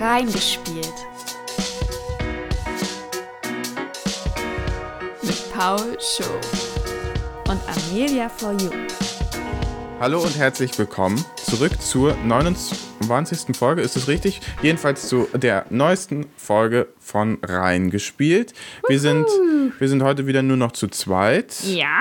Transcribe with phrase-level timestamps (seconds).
[0.00, 0.94] Reingespielt.
[5.22, 6.24] Mit Paul Show
[7.50, 8.70] und Amelia for You.
[10.00, 13.54] Hallo und herzlich willkommen zurück zur 29.
[13.54, 13.82] Folge.
[13.82, 14.40] Ist es richtig?
[14.62, 18.54] Jedenfalls zu der neuesten Folge von Reingespielt.
[18.88, 19.26] Wir sind,
[19.78, 21.60] wir sind heute wieder nur noch zu zweit.
[21.64, 22.00] Ja.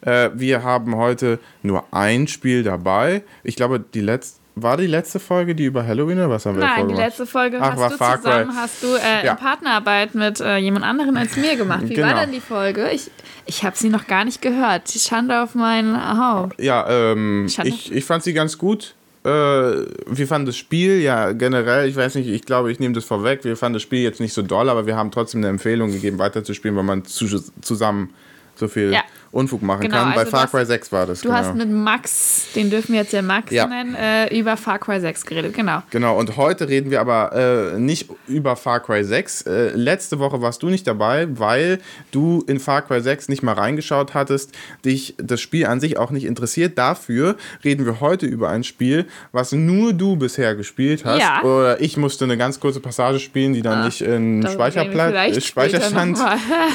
[0.00, 3.22] Äh, wir haben heute nur ein Spiel dabei.
[3.42, 4.43] Ich glaube, die letzte.
[4.56, 7.26] War die letzte Folge die über Halloween oder was haben wir Nein, davor die letzte
[7.26, 8.22] Folge Ach, war hast du Far Cry.
[8.22, 9.32] zusammen, hast du äh, Ja.
[9.32, 11.82] in Partnerarbeit mit äh, jemand anderen als mir gemacht.
[11.88, 12.08] Wie Genau.
[12.14, 12.88] war denn die Folge?
[12.92, 13.10] Ich,
[13.46, 14.94] ich habe sie noch gar nicht gehört.
[14.94, 16.60] Die Schande auf mein Haupt.
[16.62, 18.94] Ja, ähm, ich, ich fand sie ganz gut.
[19.24, 23.04] Äh, wir fanden das Spiel ja generell, ich weiß nicht, ich glaube, ich nehme das
[23.06, 23.42] vorweg.
[23.42, 26.18] Wir fanden das Spiel jetzt nicht so doll, aber wir haben trotzdem eine Empfehlung gegeben,
[26.18, 27.26] weiterzuspielen, weil man zu,
[27.60, 28.10] zusammen
[28.54, 29.00] so viel Ja.
[29.34, 30.12] Unfug machen Genau, kann.
[30.14, 31.20] Bei also du Far hast- Cry 6 war das.
[31.20, 31.40] Du genau.
[31.40, 33.66] hast mit Max, den dürfen wir jetzt ja Max Ja.
[33.66, 35.54] nennen, äh, über Far Cry 6 geredet.
[35.54, 35.82] Genau.
[35.90, 37.32] Genau, und heute reden wir aber
[37.74, 39.42] äh, nicht über Far Cry 6.
[39.42, 41.78] Äh, letzte Woche warst du nicht dabei, weil
[42.12, 44.52] du in Far Cry 6 nicht mal reingeschaut hattest,
[44.84, 46.78] dich das Spiel an sich auch nicht interessiert.
[46.78, 51.20] Dafür reden wir heute über ein Spiel, was nur du bisher gespielt hast.
[51.20, 51.42] Ja.
[51.42, 56.18] Oder ich musste eine ganz kurze Passage spielen, die dann nicht in da Speicherplatz, Speicherstand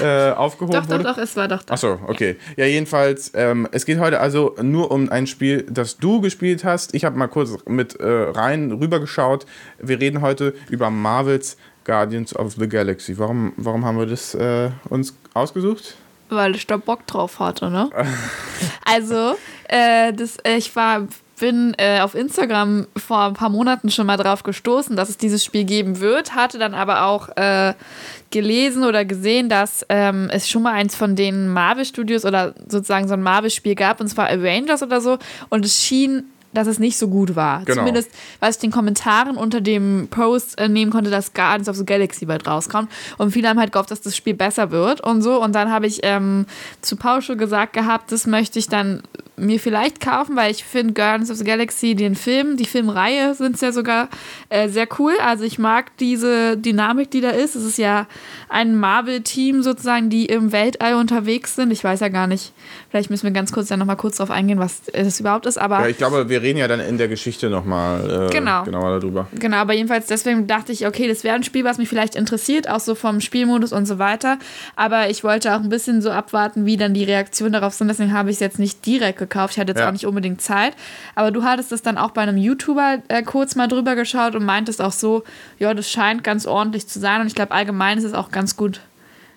[0.01, 1.03] äh, aufgehoben Doch, doch, wurde.
[1.03, 1.83] doch, es war doch das.
[1.83, 2.35] Achso, okay.
[2.48, 6.93] Ja, jedenfalls, ähm, es geht heute also nur um ein Spiel, das du gespielt hast.
[6.93, 9.45] Ich habe mal kurz mit äh, rein rübergeschaut.
[9.79, 13.17] Wir reden heute über Marvels Guardians of the Galaxy.
[13.17, 15.95] Warum, warum haben wir das äh, uns ausgesucht?
[16.29, 17.89] Weil ich da Bock drauf hatte, ne?
[18.85, 19.35] also,
[19.67, 21.07] äh, das, äh, ich war,
[21.39, 25.43] bin äh, auf Instagram vor ein paar Monaten schon mal drauf gestoßen, dass es dieses
[25.43, 27.73] Spiel geben wird, hatte dann aber auch äh,
[28.29, 33.15] gelesen oder gesehen, dass ähm, es schon mal eins von den Marvel-Studios oder sozusagen so
[33.15, 35.17] ein Marvel-Spiel gab, und zwar Avengers oder so,
[35.49, 37.63] und es schien dass es nicht so gut war.
[37.65, 37.81] Genau.
[37.81, 41.85] Zumindest, was ich den Kommentaren unter dem Post äh, nehmen konnte, dass Guardians of the
[41.85, 42.91] Galaxy bald rauskommt.
[43.17, 45.41] Und viele haben halt gehofft, dass das Spiel besser wird und so.
[45.41, 46.45] Und dann habe ich ähm,
[46.81, 49.03] zu Paul schon gesagt gehabt, das möchte ich dann
[49.39, 53.55] mir vielleicht kaufen, weil ich finde Guardians of the Galaxy, den Film, die Filmreihe sind
[53.55, 54.09] es ja sogar
[54.49, 55.13] äh, sehr cool.
[55.25, 57.55] Also ich mag diese Dynamik, die da ist.
[57.55, 58.07] Es ist ja
[58.49, 61.71] ein Marvel-Team sozusagen, die im Weltall unterwegs sind.
[61.71, 62.51] Ich weiß ja gar nicht,
[62.89, 65.57] vielleicht müssen wir ganz kurz dann nochmal kurz drauf eingehen, was es überhaupt ist.
[65.57, 68.63] Aber Ja, ich glaube, wir reden ja dann in der Geschichte nochmal äh, Genau.
[68.63, 69.27] genauer darüber.
[69.33, 72.69] Genau, aber jedenfalls deswegen dachte ich, okay, das wäre ein Spiel, was mich vielleicht interessiert,
[72.69, 74.37] auch so vom Spielmodus und so weiter.
[74.75, 77.87] Aber ich wollte auch ein bisschen so abwarten, wie dann die Reaktionen darauf sind.
[77.87, 79.28] Deswegen habe ich es jetzt nicht direkt gekauft.
[79.51, 79.87] Ich hatte jetzt Ja.
[79.87, 80.73] auch nicht unbedingt Zeit.
[81.15, 84.45] Aber du hattest das dann auch bei einem YouTuber äh, kurz mal drüber geschaut und
[84.45, 85.23] meintest auch so,
[85.59, 87.21] ja, das scheint ganz ordentlich zu sein.
[87.21, 88.81] Und ich glaube, allgemein ist es auch ganz gut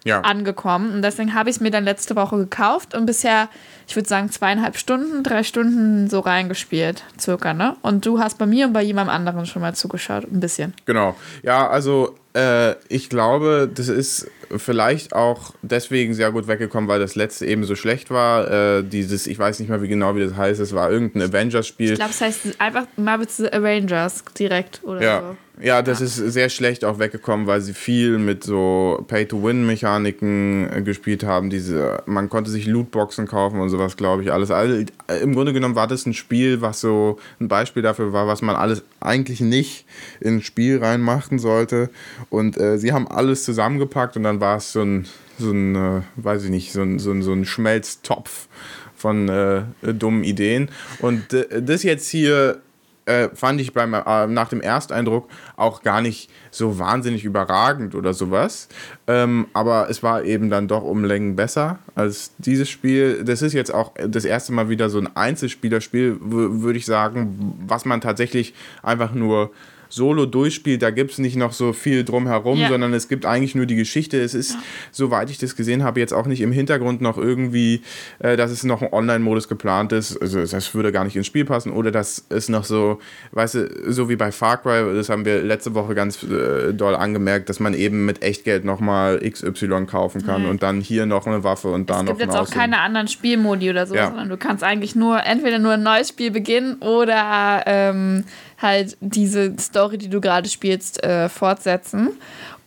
[0.04, 0.22] Ja.
[0.22, 0.92] angekommen.
[0.92, 3.48] Und deswegen habe ich es mir dann letzte Woche gekauft und bisher,
[3.86, 7.76] ich würde sagen, zweieinhalb Stunden, drei Stunden so reingespielt, circa, ne?
[7.82, 10.74] Und du hast bei mir und bei jemandem anderen schon mal zugeschaut, ein bisschen.
[10.86, 11.14] Genau.
[11.44, 17.14] Ja, also äh, ich glaube, das ist vielleicht auch deswegen sehr gut weggekommen, weil das
[17.14, 18.50] letzte eben so schlecht war.
[18.78, 21.92] Äh, dieses, ich weiß nicht mehr wie genau wie das heißt, es war irgendein Avengers-Spiel.
[21.92, 25.20] Ich glaube, es heißt einfach Marvel's The Avengers direkt oder Ja.
[25.20, 25.36] so.
[25.62, 31.24] Ja, das ist sehr schlecht auch weggekommen, weil sie viel mit so Pay-to-Win-Mechaniken äh, gespielt
[31.24, 31.50] haben.
[31.50, 34.50] Diese, man konnte sich Lootboxen kaufen und sowas, glaube ich, alles.
[34.50, 34.84] Also,
[35.22, 38.56] Im Grunde genommen war das ein Spiel, was so ein Beispiel dafür war, was man
[38.56, 39.86] alles eigentlich nicht
[40.20, 41.90] ins Spiel reinmachen sollte.
[42.30, 45.06] Und äh, sie haben alles zusammengepackt und dann war es so ein,
[45.38, 48.48] so ein äh, weiß ich nicht, so ein, so ein, so ein Schmelztopf
[48.94, 50.70] von äh, dummen Ideen.
[51.00, 52.60] Und äh, das jetzt hier
[53.06, 58.14] äh, fand ich beim, äh, nach dem Ersteindruck auch gar nicht so wahnsinnig überragend oder
[58.14, 58.68] sowas.
[59.06, 63.24] Ähm, aber es war eben dann doch um Längen besser als dieses Spiel.
[63.24, 67.84] Das ist jetzt auch das erste Mal wieder so ein Einzelspielerspiel, würde ich sagen, was
[67.84, 69.50] man tatsächlich einfach nur
[69.92, 70.82] solo durchspielt.
[70.82, 72.68] Da gibt es nicht noch so viel drumherum, Ja.
[72.68, 74.20] sondern es gibt eigentlich nur die Geschichte.
[74.20, 74.56] Es ist,
[74.90, 77.82] soweit ich das gesehen habe, jetzt auch nicht im Hintergrund noch irgendwie,
[78.18, 80.16] äh, dass es noch ein Online-Modus geplant ist.
[80.20, 81.72] Also das würde gar nicht ins Spiel passen.
[81.72, 83.00] Oder dass es noch so,
[83.32, 86.94] weißt du, so wie bei Far Cry, das haben wir letzte Woche ganz äh, doll
[86.94, 91.44] angemerkt, dass man eben mit Echtgeld nochmal XY kaufen kann und dann hier noch eine
[91.44, 94.08] Waffe und da Es noch gibt ein jetzt auch keine anderen Spielmodi oder so, Ja.
[94.08, 98.24] sondern du kannst eigentlich nur entweder nur ein neues Spiel beginnen oder ähm,
[98.62, 102.10] halt diese Story, die du gerade spielst, äh, fortsetzen.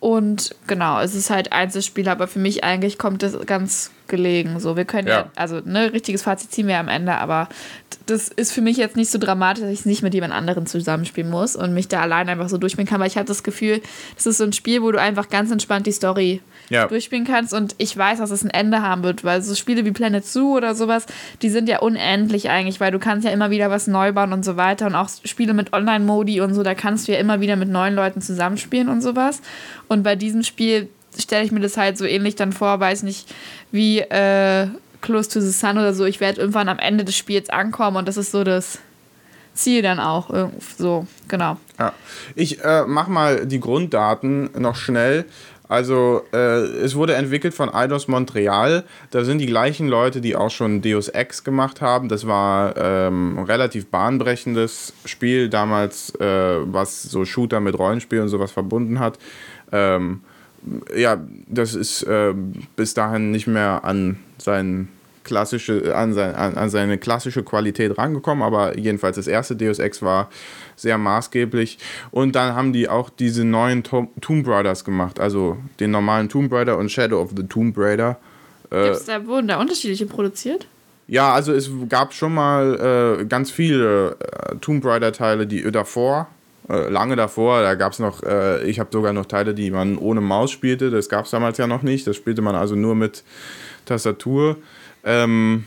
[0.05, 4.59] Und genau, es ist halt Einzelspiel, aber für mich eigentlich kommt das ganz gelegen.
[4.59, 5.31] So, wir können ja, Ja.
[5.35, 7.49] also ne, richtiges Fazit ziehen wir am Ende, aber
[8.05, 10.67] das ist für mich jetzt nicht so dramatisch, dass ich es nicht mit jemand anderem
[10.67, 13.81] zusammenspielen muss und mich da allein einfach so durchspielen kann, weil ich habe das Gefühl,
[14.15, 16.85] das ist so ein Spiel, wo du einfach ganz entspannt die Story Ja.
[16.85, 19.91] durchspielen kannst und ich weiß, dass es ein Ende haben wird, weil so Spiele wie
[19.91, 21.07] Planet Zoo oder sowas,
[21.41, 24.45] die sind ja unendlich eigentlich, weil du kannst ja immer wieder was neu bauen und
[24.45, 27.55] so weiter und auch Spiele mit Online-Modi und so, da kannst du ja immer wieder
[27.55, 29.41] mit neuen Leuten zusammenspielen und sowas
[29.87, 33.33] und bei diesem Spiel stelle ich mir das halt so ähnlich dann vor, weiß nicht,
[33.71, 34.67] wie äh,
[35.01, 38.07] Close to the Sun oder so, ich werde irgendwann am Ende des Spiels ankommen und
[38.07, 38.79] das ist so das
[39.53, 41.57] Ziel dann auch, so, genau.
[41.79, 41.93] Ja.
[42.35, 45.25] Ich äh, mach mal die Grunddaten noch schnell.
[45.67, 48.83] Also, äh, es wurde entwickelt von Eidos Montreal.
[49.09, 52.07] Da sind die gleichen Leute, die auch schon Deus Ex gemacht haben.
[52.07, 58.27] Das war ähm, ein relativ bahnbrechendes Spiel damals, äh, was so Shooter mit Rollenspiel und
[58.27, 59.17] sowas verbunden hat.
[59.71, 60.21] Ähm,
[60.95, 62.33] ja, das ist äh,
[62.75, 64.87] bis dahin nicht mehr an sein
[65.23, 70.01] klassische, an, sein, an, an seine klassische Qualität rangekommen, aber jedenfalls das erste Deus Ex
[70.01, 70.29] war
[70.75, 71.79] sehr maßgeblich.
[72.11, 76.51] Und dann haben die auch diese neuen Tom Tomb Raiders gemacht, also den normalen Tomb
[76.51, 78.17] Raider und Shadow of the Tomb Raider.
[78.69, 80.67] Äh, Gibt's da, wurden da unterschiedliche produziert?
[81.07, 86.27] ja, also es gab schon mal äh, ganz viele äh, Tomb Raider-Teile, die davor,
[86.69, 89.97] äh, lange davor, da gab es noch, äh, ich habe sogar noch Teile, die man
[89.97, 92.95] ohne Maus spielte, das gab es damals ja noch nicht, das spielte man also nur
[92.95, 93.23] mit
[93.85, 94.57] Tastatur.
[95.03, 95.65] Ähm,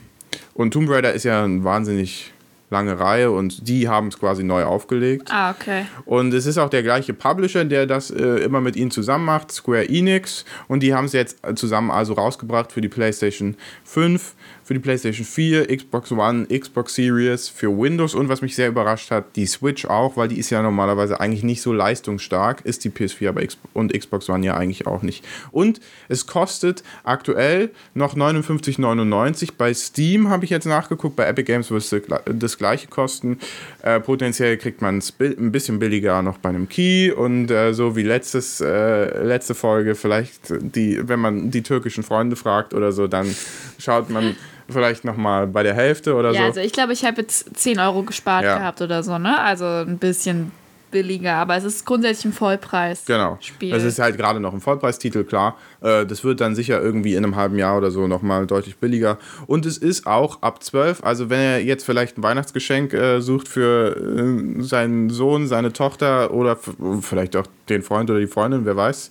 [0.54, 2.32] und Tomb Raider ist ja eine wahnsinnig
[2.70, 5.28] lange Reihe und die haben es quasi neu aufgelegt.
[5.30, 5.86] Ah, okay.
[6.04, 9.52] Und es ist auch der gleiche Publisher, der das äh, immer mit ihnen zusammen macht,
[9.52, 10.44] Square Enix.
[10.66, 14.34] Und die haben es jetzt zusammen also rausgebracht für die PlayStation 5,
[14.68, 19.10] für die PlayStation 4, Xbox One, Xbox Series, für Windows und was mich sehr überrascht
[19.10, 22.90] hat, die Switch auch, weil die ist ja normalerweise eigentlich nicht so leistungsstark, ist die
[22.90, 23.40] PS4 aber
[23.72, 25.24] und Xbox One ja eigentlich auch nicht.
[25.52, 25.80] Und
[26.10, 29.52] es kostet aktuell noch 59,99.
[29.56, 31.94] Bei Steam habe ich jetzt nachgeguckt, bei Epic Games es
[32.26, 33.38] das gleiche kosten.
[33.80, 37.96] Äh, potenziell kriegt man es ein bisschen billiger noch bei einem Key und äh, so
[37.96, 43.06] wie letztes, äh, letzte Folge, vielleicht die, wenn man die türkischen Freunde fragt oder so,
[43.06, 43.34] dann
[43.78, 44.36] schaut man
[44.68, 46.46] vielleicht nochmal bei der Hälfte oder Ja, so.
[46.46, 48.58] also ich glaube, ich habe jetzt 10 Euro gespart Ja.
[48.58, 49.38] gehabt oder so, ne?
[49.40, 50.52] Also ein bisschen
[50.90, 53.04] billiger, aber es ist grundsätzlich ein Vollpreis.
[53.04, 53.36] Genau.
[53.40, 53.70] Spiel.
[53.70, 55.56] Das ist halt gerade noch ein Vollpreistitel, klar.
[55.82, 59.18] Äh, das wird dann sicher irgendwie in einem halben Jahr oder so nochmal deutlich billiger.
[59.46, 63.48] Und es ist auch ab 12, also wenn er jetzt vielleicht ein Weihnachtsgeschenk äh, sucht
[63.48, 66.56] für äh, seinen Sohn, seine Tochter oder
[67.02, 69.10] vielleicht auch den Freund oder die Freundin, wer weiß,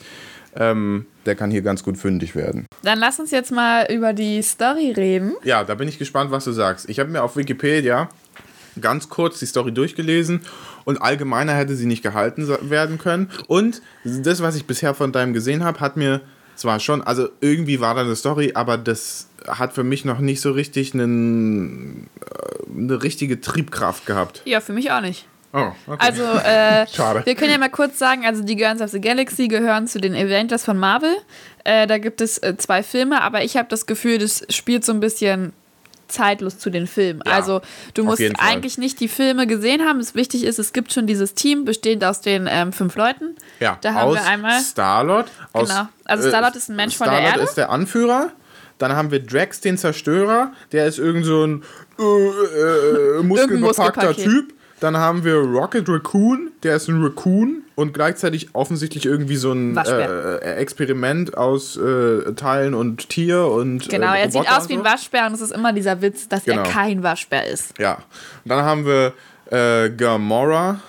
[0.58, 2.66] ähm, der kann hier ganz gut fündig werden.
[2.84, 5.36] Dann lass uns jetzt mal über die Story reden.
[5.44, 6.90] Ja, da bin ich gespannt, was du sagst.
[6.90, 8.10] Ich habe mir auf Wikipedia
[8.80, 10.42] ganz kurz die Story durchgelesen
[10.86, 13.30] und allgemeiner hätte sie nicht gehalten werden können.
[13.48, 16.22] Und das, was ich bisher von deinem gesehen habe, hat mir
[16.56, 20.42] zwar schon, also irgendwie war da eine Story, aber das hat für mich noch nicht
[20.42, 24.42] so richtig einen, äh, eine richtige Triebkraft gehabt.
[24.46, 25.28] Ja, für mich auch nicht.
[25.54, 25.98] Oh, okay.
[26.00, 27.26] Also, äh, Schade.
[27.26, 30.14] wir können ja mal kurz sagen, also die Guardians of the Galaxy gehören zu den
[30.14, 31.16] Avengers von Marvel.
[31.64, 34.92] Äh, da gibt es äh, zwei Filme, aber ich habe das Gefühl, das spielt so
[34.92, 35.54] ein bisschen
[36.10, 37.22] zeitlos zu den Filmen.
[37.26, 37.62] Ja, also
[37.94, 40.00] du musst eigentlich nicht die Filme gesehen haben.
[40.00, 43.36] Es wichtig ist, es gibt schon dieses Team, bestehend aus den ähm, fünf Leuten.
[43.60, 45.30] ja, da haben aus wir einmal- Star-Lord.
[45.54, 45.88] aus- Genau.
[46.06, 47.44] Also Star-Lord ist ein Mensch von der Star-Lord Erde.
[47.50, 48.32] ist der Anführer.
[48.78, 50.54] Dann haben wir Drax, den Zerstörer.
[50.72, 51.64] Der ist irgend so ein
[52.00, 54.24] äh, äh, muskelbepackter Muskelpaket.
[54.24, 54.54] Typ.
[54.80, 56.52] Dann haben wir Rocket Raccoon.
[56.64, 62.74] Der ist ein Raccoon und gleichzeitig offensichtlich irgendwie so ein äh, Experiment aus äh, Teilen
[62.74, 64.84] und Tier und Genau, äh, er sieht aus wie ein.
[64.84, 66.62] Waschbär und es ist immer dieser Witz, dass Genau.
[66.62, 67.78] er kein Waschbär ist.
[67.80, 67.96] Ja.
[68.44, 69.14] Und dann haben wir
[69.52, 70.80] äh, Gamora.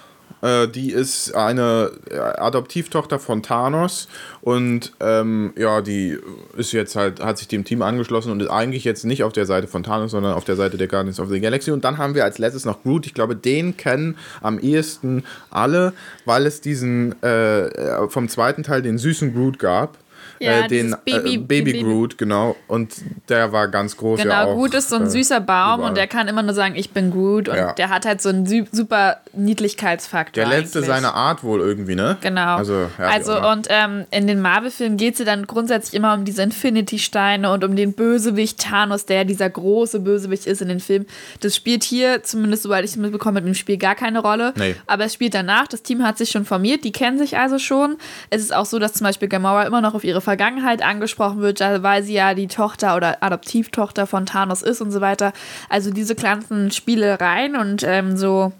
[0.40, 4.08] Äh, die ist eine äh, Adoptivtochter von Thanos
[4.40, 6.18] und ähm, ja, die
[6.56, 9.46] ist jetzt halt, hat sich dem Team angeschlossen und ist eigentlich jetzt nicht auf der
[9.46, 11.70] Seite von Thanos, sondern auf der Seite der Guardians of the Galaxy.
[11.72, 13.06] Und dann haben wir als letztes noch Groot.
[13.06, 15.92] Ich glaube, den kennen am ehesten alle,
[16.24, 19.98] weil es diesen äh, äh, vom zweiten Teil den süßen Groot gab.
[20.40, 22.54] Ja, äh, den Baby- äh, Baby Baby- Groot, genau.
[22.68, 22.94] Und
[23.28, 24.20] der war ganz groß.
[24.20, 25.88] ja Genau, auch, Groot ist so ein äh, süßer Baum überall.
[25.88, 27.72] und der kann immer nur sagen, ich bin Groot und Ja.
[27.72, 30.44] der hat halt so einen super Niedlichkeitsfaktor.
[30.44, 30.88] Der letzte eigentlich.
[30.88, 32.16] seiner Art wohl irgendwie, ne?
[32.20, 32.56] Genau.
[32.56, 36.24] Also, ja, also und ähm, in den Marvel-Filmen geht es ja dann grundsätzlich immer um
[36.24, 41.06] diese Infinity-Steine und um den Bösewicht Thanos, der dieser große Bösewicht ist in den Filmen.
[41.40, 44.52] Das spielt hier, zumindest soweit ich es mitbekomme, mit dem Spiel gar keine Rolle.
[44.56, 44.74] Nee.
[44.86, 45.68] Aber es spielt danach.
[45.68, 47.96] Das Team hat sich schon formiert, die kennen sich also schon.
[48.30, 51.60] Es ist auch so, dass zum Beispiel Gamora immer noch auf ihre Vergangenheit angesprochen wird,
[51.60, 55.32] weil sie ja die Tochter oder Adoptivtochter von Thanos ist und so weiter.
[55.68, 58.52] Also diese ganzen Spielereien und ähm, so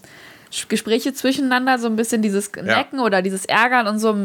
[0.68, 3.04] Gespräche zwischeneinander, so ein bisschen dieses Necken ja.
[3.04, 4.16] oder dieses Ärgern und so,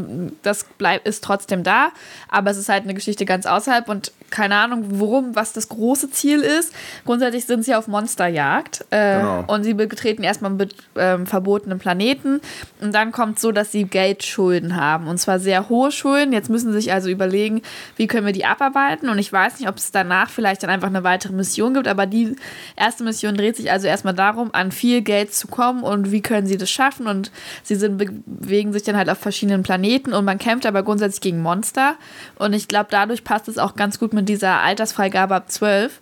[0.41, 1.91] das bleibt, ist trotzdem da.
[2.29, 6.09] Aber es ist halt eine Geschichte ganz außerhalb und keine Ahnung, worum, was das große
[6.09, 6.73] Ziel ist.
[7.05, 9.43] Grundsätzlich sind sie auf Monsterjagd äh, genau.
[9.45, 12.41] und sie betreten erstmal einen äh, verbotenen Planeten
[12.81, 16.33] und dann kommt so, dass sie Geldschulden haben und zwar sehr hohe Schulden.
[16.33, 17.61] Jetzt müssen sie sich also überlegen,
[17.95, 20.87] wie können wir die abarbeiten und ich weiß nicht, ob es danach vielleicht dann einfach
[20.87, 22.35] eine weitere Mission gibt, aber die
[22.75, 26.47] erste Mission dreht sich also erstmal darum, an viel Geld zu kommen und wie können
[26.47, 30.39] sie das schaffen und sie sind, bewegen sich dann halt auf verschiedenen Planeten und man
[30.39, 31.97] kämpft aber grundsätzlich gegen Monster
[32.39, 35.99] und ich glaube, dadurch passt es auch ganz gut mit mit dieser Altersfreigabe ab 12,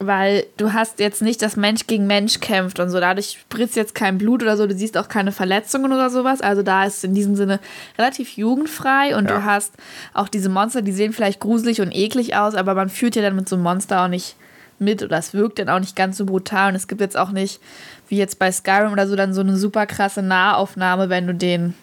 [0.00, 2.98] weil du hast jetzt nicht, dass Mensch gegen Mensch kämpft und so.
[2.98, 4.66] Dadurch spritzt jetzt kein Blut oder so.
[4.66, 6.40] Du siehst auch keine Verletzungen oder sowas.
[6.40, 7.60] Also da ist in diesem Sinne
[7.96, 9.36] relativ jugendfrei und ja.
[9.36, 9.74] du hast
[10.12, 13.36] auch diese Monster, die sehen vielleicht gruselig und eklig aus, aber man führt ja dann
[13.36, 14.34] mit so einem Monster auch nicht
[14.80, 17.30] mit oder es wirkt dann auch nicht ganz so brutal und es gibt jetzt auch
[17.30, 17.60] nicht,
[18.08, 21.74] wie jetzt bei Skyrim oder so, dann so eine super krasse Nahaufnahme, wenn du den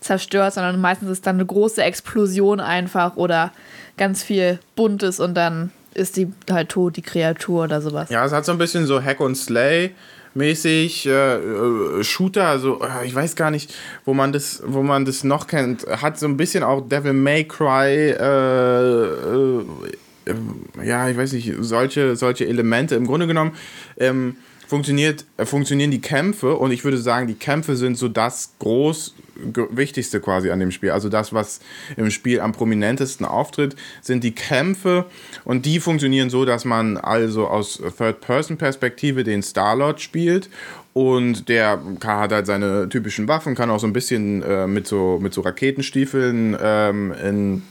[0.00, 3.52] zerstörst, sondern meistens ist dann eine große Explosion einfach oder
[3.96, 8.10] ganz viel Buntes und dann ist die halt tot, die Kreatur oder sowas.
[8.10, 9.92] Ja, es hat so ein bisschen so Hack und Slay
[10.34, 13.74] mäßig äh, äh, Shooter, also äh, ich weiß gar nicht,
[14.04, 15.86] wo man das, wo man das noch kennt.
[15.86, 19.64] Hat so ein bisschen auch Devil May Cry, äh, äh
[20.84, 22.94] ja, ich weiß nicht, solche, solche Elemente.
[22.94, 23.52] Im Grunde genommen
[23.96, 24.36] ähm,
[24.66, 29.14] funktioniert, äh, funktionieren die Kämpfe und ich würde sagen, die Kämpfe sind so das groß
[29.70, 30.90] Wichtigste quasi an dem Spiel.
[30.90, 31.60] Also das, was
[31.96, 35.06] im Spiel am prominentesten auftritt, sind die Kämpfe.
[35.44, 40.48] Und die funktionieren so, dass man also aus Third-Person-Perspektive den Starlord spielt.
[40.92, 45.18] Und der hat halt seine typischen Waffen, kann auch so ein bisschen äh, mit, so,
[45.20, 47.62] mit so Raketenstiefeln ähm, in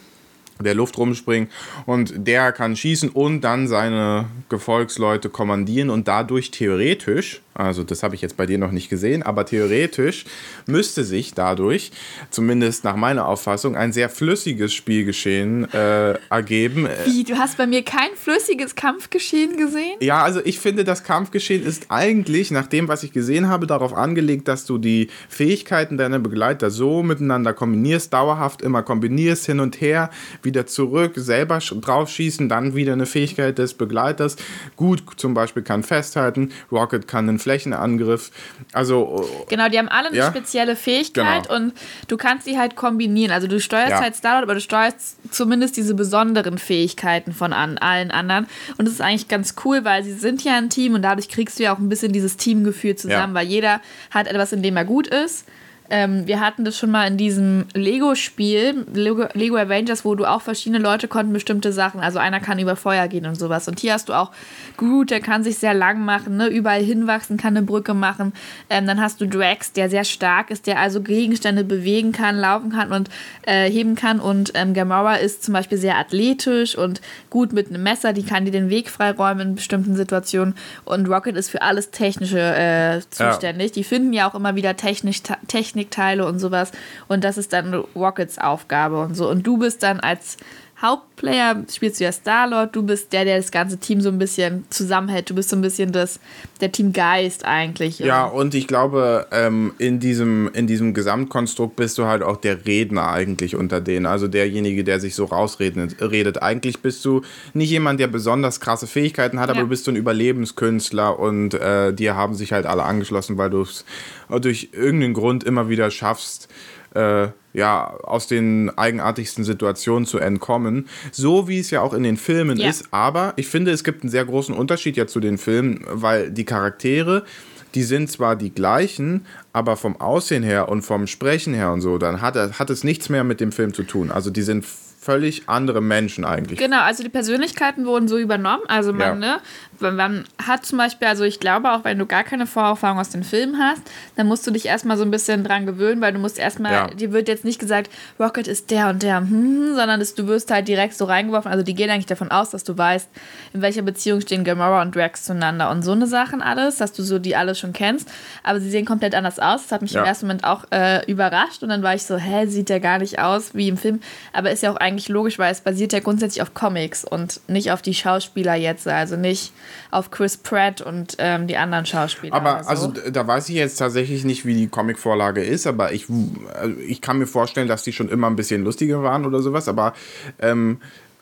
[0.63, 1.49] der Luft rumspringen.
[1.85, 8.15] Und der kann schießen und dann seine Gefolgsleute kommandieren und dadurch theoretisch also das habe
[8.15, 10.25] ich jetzt bei dir noch nicht gesehen, aber theoretisch
[10.67, 11.91] müsste sich dadurch,
[12.29, 16.87] zumindest nach meiner Auffassung, ein sehr flüssiges Spielgeschehen äh, ergeben.
[17.05, 19.97] Wie, du hast bei mir kein flüssiges Kampfgeschehen gesehen?
[19.99, 23.93] Ja, also ich finde, das Kampfgeschehen ist eigentlich, nach dem, was ich gesehen habe, darauf
[23.93, 29.81] angelegt, dass du die Fähigkeiten deiner Begleiter so miteinander kombinierst, dauerhaft immer kombinierst, hin und
[29.81, 30.11] her,
[30.43, 34.35] wieder zurück, selber drauf schießen, dann wieder eine Fähigkeit des Begleiters.
[34.75, 38.31] Gut, zum Beispiel kann festhalten, Rocket kann einen Flächenangriff.
[38.73, 40.29] Also genau, die haben alle eine ja?
[40.29, 41.55] spezielle Fähigkeit genau.
[41.55, 41.73] und
[42.09, 43.31] du kannst die halt kombinieren.
[43.31, 44.01] Also du steuerst ja.
[44.01, 48.47] halt Starlord, aber du steuerst zumindest diese besonderen Fähigkeiten von an, allen anderen.
[48.77, 51.57] Und das ist eigentlich ganz cool, weil sie sind ja ein Team und dadurch kriegst
[51.57, 53.39] du ja auch ein bisschen dieses Teamgefühl zusammen, ja.
[53.39, 55.45] weil jeder hat etwas, in dem er gut ist.
[55.89, 60.41] Ähm, wir hatten das schon mal in diesem Lego-Spiel, Lego, Lego, Avengers, wo du auch
[60.41, 63.67] verschiedene Leute konnten bestimmte Sachen, also einer kann über Feuer gehen und sowas.
[63.67, 64.31] Und hier hast du auch
[64.75, 66.47] Groot, der kann sich sehr lang machen, ne?
[66.47, 68.33] überall hinwachsen, kann eine Brücke machen.
[68.69, 72.71] Ähm, dann hast du Drax, der sehr stark ist, der also Gegenstände bewegen kann, laufen
[72.71, 73.09] kann und
[73.43, 74.19] äh, heben kann.
[74.19, 78.43] Und ähm, Gamora ist zum Beispiel sehr athletisch und gut mit einem Messer, die kann
[78.43, 80.55] dir den Weg freiräumen in bestimmten Situationen.
[80.83, 83.67] Und Rocket ist für alles Technische äh, zuständig.
[83.69, 83.73] Ja.
[83.73, 86.71] Die finden ja auch immer wieder technisch, technisch Technikteile und sowas.
[87.07, 89.29] Und das ist dann Rockets Aufgabe und so.
[89.29, 90.37] Und du bist dann als
[90.79, 94.63] Hauptplayer, spielst du ja Star-Lord, du bist der, der das ganze Team so ein bisschen
[94.69, 95.27] zusammenhält.
[95.27, 96.19] Du bist so ein bisschen das,
[96.61, 97.97] der Teamgeist eigentlich.
[97.97, 102.67] Ja, und ich glaube, ähm, in, diesem, in diesem Gesamtkonstrukt bist du halt auch der
[102.67, 104.05] Redner eigentlich unter denen.
[104.05, 105.99] Also derjenige, der sich so rausredet.
[105.99, 106.43] Redet.
[106.43, 107.21] Eigentlich bist du
[107.55, 109.63] nicht jemand, der besonders krasse Fähigkeiten hat, aber ja.
[109.63, 113.61] du bist so ein Überlebenskünstler und äh, dir haben sich halt alle angeschlossen, weil du
[113.61, 113.83] es
[114.29, 116.49] durch irgendeinen Grund immer wieder schaffst,
[116.93, 120.87] äh, ja, aus den eigenartigsten Situationen zu entkommen.
[121.11, 122.69] So wie es ja auch in den Filmen ja.
[122.69, 122.85] ist.
[122.91, 126.45] Aber ich finde, es gibt einen sehr großen Unterschied ja zu den Filmen, weil die
[126.45, 127.25] Charaktere,
[127.73, 131.97] die sind zwar die gleichen, aber vom Aussehen her und vom Sprechen her und so,
[131.97, 134.11] dann hat, hat es nichts mehr mit dem Film zu tun.
[134.11, 134.63] Also die sind
[135.07, 136.59] völlig andere Menschen eigentlich.
[136.59, 138.63] Genau, also die Persönlichkeiten wurden so übernommen.
[138.67, 139.35] Also man, ja.
[139.35, 139.39] ne,
[139.79, 143.23] man hat zum Beispiel, also ich glaube auch, wenn du gar keine Vorerfahrung aus den
[143.23, 143.81] Filmen hast,
[144.15, 146.87] dann musst du dich erstmal so ein bisschen dran gewöhnen, weil du musst erstmal, ja.
[146.87, 150.51] dir wird jetzt nicht gesagt, Rocket ist der und der, hm, sondern das, du wirst
[150.51, 151.51] halt direkt so reingeworfen.
[151.51, 153.09] Also die gehen eigentlich davon aus, dass du weißt,
[153.53, 157.03] in welcher Beziehung stehen Gamora und Drax zueinander und so eine Sachen alles, dass du
[157.03, 158.09] so die alles schon kennst.
[158.43, 159.63] Aber sie sehen komplett anders aus.
[159.63, 160.01] Das hat mich ja.
[160.01, 162.99] im ersten Moment auch äh, überrascht und dann war ich so, hä, sieht der gar
[162.99, 163.99] nicht aus wie im Film.
[164.33, 167.71] Aber ist ja auch eigentlich logisch, weil es basiert ja grundsätzlich auf Comics und nicht
[167.71, 168.87] auf die Schauspieler jetzt.
[168.87, 169.51] Also nicht
[169.91, 172.33] auf Chris Pratt und ähm, die anderen Schauspieler.
[172.33, 172.69] Aber so.
[172.69, 176.05] also da weiß ich jetzt tatsächlich nicht, wie die Comicvorlage ist, aber ich,
[176.53, 179.67] also ich kann mir vorstellen, dass die schon immer ein bisschen lustiger waren oder sowas.
[179.67, 179.93] Aber
[180.39, 180.79] ähm,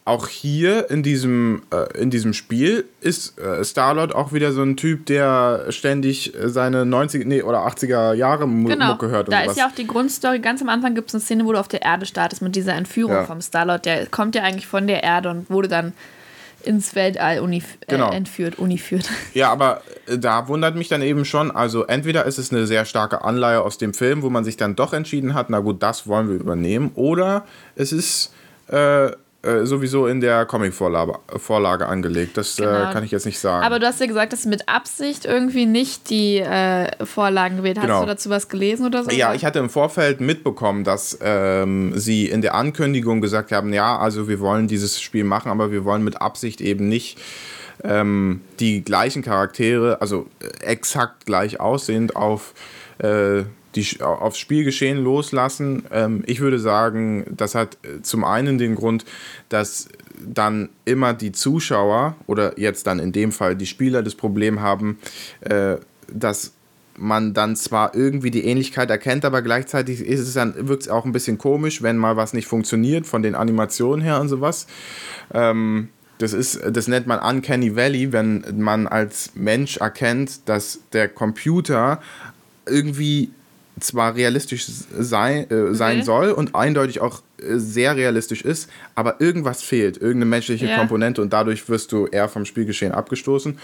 [0.07, 4.77] auch hier in diesem, äh, in diesem Spiel ist äh, Starlord auch wieder so ein
[4.77, 9.31] Typ, der ständig seine 90 nee, oder 80er Jahre Mu Genau, Mucke hört.
[9.31, 10.37] da und ist ja auch die Grundstory.
[10.39, 12.75] Ganz am Anfang gibt es eine Szene, wo du auf der Erde startest mit dieser
[12.75, 13.23] Entführung Ja.
[13.23, 13.85] vom Starlord.
[13.87, 15.93] Der kommt ja eigentlich von der Erde und wurde dann
[16.65, 18.11] ins Weltall uni Genau.
[18.11, 19.09] äh, entführt, uniführt.
[19.33, 22.85] Ja, aber äh, da wundert mich dann eben schon, also entweder ist es eine sehr
[22.85, 26.07] starke Anleihe aus dem Film, wo man sich dann doch entschieden hat, na gut, das
[26.07, 27.45] wollen wir übernehmen, oder
[27.75, 28.33] es ist
[28.67, 29.11] äh,
[29.45, 32.37] äh, sowieso in der Comic-Vorlage Vorlage angelegt.
[32.37, 32.89] Das Genau.
[32.89, 33.65] äh, kann ich jetzt nicht sagen.
[33.65, 37.77] Aber du hast ja gesagt, dass du mit Absicht irgendwie nicht die äh, Vorlagen gewählt.
[37.77, 38.01] Hast Genau.
[38.01, 39.11] du dazu was gelesen oder so?
[39.11, 43.97] Ja, ich hatte im Vorfeld mitbekommen, dass ähm, sie in der Ankündigung gesagt haben, ja,
[43.97, 47.17] also wir wollen dieses Spiel machen, aber wir wollen mit Absicht eben nicht
[47.83, 52.53] ähm, die gleichen Charaktere, also äh, exakt gleich aussehend auf
[52.99, 53.43] äh,
[53.75, 55.83] die, aufs Spielgeschehen loslassen.
[55.91, 59.05] Ähm, ich würde sagen, das hat äh, zum einen den Grund,
[59.49, 59.89] dass
[60.25, 64.99] dann immer die Zuschauer oder jetzt dann in dem Fall die Spieler das Problem haben,
[65.41, 65.75] äh,
[66.11, 66.53] dass
[66.97, 71.03] man dann zwar irgendwie die Ähnlichkeit erkennt, aber gleichzeitig ist es dann wirkt es auch
[71.03, 74.67] ein bisschen komisch, wenn mal was nicht funktioniert von den Animationen her und sowas.
[75.33, 81.09] Ähm, das ist, das nennt man Uncanny Valley, wenn man als Mensch erkennt, dass der
[81.09, 82.01] Computer
[82.65, 83.31] irgendwie
[83.79, 84.65] zwar realistisch
[84.97, 86.05] sein, äh, sein Okay.
[86.05, 90.77] soll und eindeutig auch äh, sehr realistisch ist, aber irgendwas fehlt, irgendeine menschliche Ja.
[90.77, 93.57] Komponente und dadurch wirst du eher vom Spielgeschehen abgestoßen.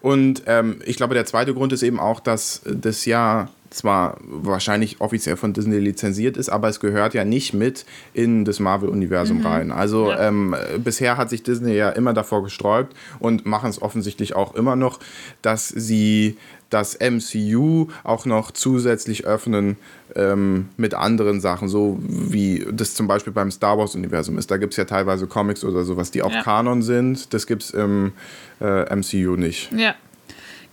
[0.00, 5.00] Und ähm, ich glaube, der zweite Grund ist eben auch, dass das ja zwar wahrscheinlich
[5.00, 9.70] offiziell von Disney lizenziert ist, aber es gehört ja nicht mit in das Marvel-Universum rein.
[9.72, 10.28] Also Ja.
[10.28, 14.54] ähm, äh, bisher hat sich Disney ja immer davor gesträubt und machen es offensichtlich auch
[14.54, 15.00] immer noch,
[15.42, 16.36] dass sie
[16.70, 19.76] das MCU auch noch zusätzlich öffnen
[20.16, 24.50] ähm, mit anderen Sachen, so wie das zum Beispiel beim Star Wars-Universum ist.
[24.50, 26.42] Da gibt es ja teilweise Comics oder sowas, die auch Ja.
[26.42, 27.32] Kanon sind.
[27.32, 28.12] Das gibt es im
[28.60, 29.70] äh, MCU nicht.
[29.72, 29.94] Ja.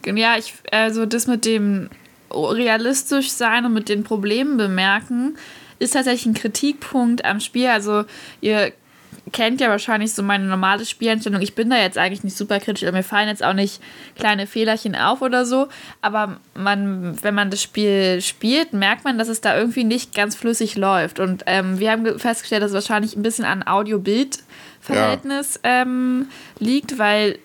[0.05, 1.89] Ja, ich, also das mit dem
[2.33, 5.37] realistisch sein und mit den Problemen bemerken,
[5.79, 7.67] ist tatsächlich ein Kritikpunkt am Spiel.
[7.67, 8.05] Also
[8.41, 8.71] ihr
[9.33, 11.41] kennt ja wahrscheinlich so meine normale Spieleinstellung.
[11.41, 13.81] Ich bin da jetzt eigentlich nicht super kritisch, aber mir fallen jetzt auch nicht
[14.17, 15.67] kleine Fehlerchen auf oder so.
[16.01, 20.35] Aber man, wenn man das Spiel spielt, merkt man, dass es da irgendwie nicht ganz
[20.35, 21.19] flüssig läuft.
[21.19, 26.27] Und ähm, wir haben ge- festgestellt, dass es wahrscheinlich ein bisschen an Audio-Bild-Verhältnis ähm,
[26.59, 27.37] liegt, weil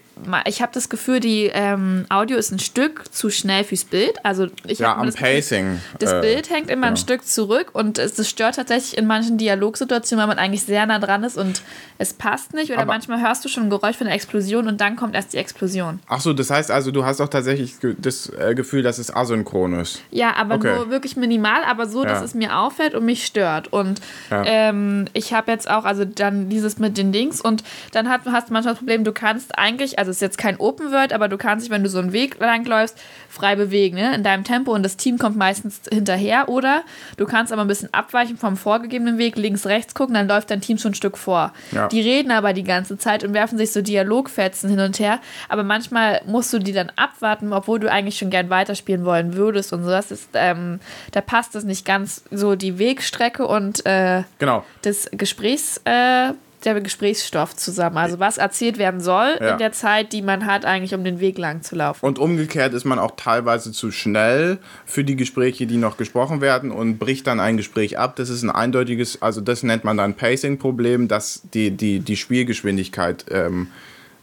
[0.47, 4.15] ich habe das Gefühl, die ähm, Audio ist ein Stück zu schnell fürs Bild.
[4.25, 5.81] Also ich Ja, am das Gefühl, Pacing.
[5.99, 7.01] das äh, Bild hängt immer ein genau.
[7.05, 10.99] Stück zurück und es, das stört tatsächlich in manchen Dialogsituationen, weil man eigentlich sehr nah
[10.99, 11.63] dran ist und
[11.99, 12.71] es passt nicht.
[12.71, 15.33] Oder Aber- manchmal hörst du schon ein Geräusch von einer Explosion und dann kommt erst
[15.35, 16.01] die Explosion.
[16.09, 19.79] Ach so, das heißt also, du hast auch tatsächlich das äh, Gefühl, dass es asynchron
[19.81, 20.03] ist.
[20.11, 20.75] Ja, aber Okay.
[20.77, 22.25] nur wirklich minimal, aber so, dass Ja.
[22.25, 23.73] es mir auffällt und mich stört.
[23.73, 24.01] Und
[24.31, 24.43] Ja.
[24.47, 28.49] ähm, ich habe jetzt auch, also dann dieses mit den Dings und dann hat, hast
[28.49, 31.27] du manchmal das Problem, du kannst eigentlich, also es ist jetzt kein Open World, aber
[31.29, 32.97] du kannst dich, wenn du so einen Weg langläufst,
[33.29, 34.15] frei bewegen, ne?
[34.15, 36.49] in deinem Tempo und das Team kommt meistens hinterher.
[36.49, 36.85] Oder
[37.17, 40.61] du kannst aber ein bisschen abweichen vom vorgegebenen Weg, links, rechts gucken, dann läuft dein
[40.61, 41.53] Team schon ein Stück vor.
[41.73, 41.89] Ja.
[41.89, 45.19] Die reden aber die ganze Zeit und werfen sich so Dialogfetzen hin und her.
[45.49, 49.73] Aber manchmal musst du die dann abwarten, obwohl du eigentlich schon gern weiterspielen wollen würdest
[49.73, 49.91] und so.
[49.91, 50.79] Das ist, ähm,
[51.11, 54.65] da passt es nicht ganz so die Wegstrecke und äh, Genau.
[54.83, 56.33] das Gesprächs, äh,
[56.65, 57.97] der Gesprächsstoff zusammen.
[57.99, 59.53] Also was erzählt werden soll Ja.
[59.53, 62.05] in der Zeit, die man hat, eigentlich um den Weg lang zu laufen.
[62.05, 66.71] Und umgekehrt ist man auch teilweise zu schnell für die Gespräche, die noch gesprochen werden
[66.71, 68.17] und bricht dann ein Gespräch ab.
[68.17, 73.27] Das ist ein eindeutiges, also das nennt man dann Pacing-Problem, dass die, die, die Spielgeschwindigkeit
[73.31, 73.69] ähm,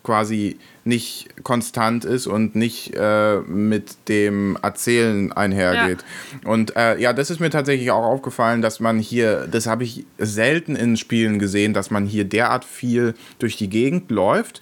[0.04, 6.04] quasi nicht konstant ist und nicht äh, mit dem Erzählen einhergeht.
[6.44, 10.06] Und äh, ja, das ist mir tatsächlich auch aufgefallen, dass man hier, das habe ich
[10.18, 14.62] selten in Spielen gesehen, dass man hier derart viel durch die Gegend läuft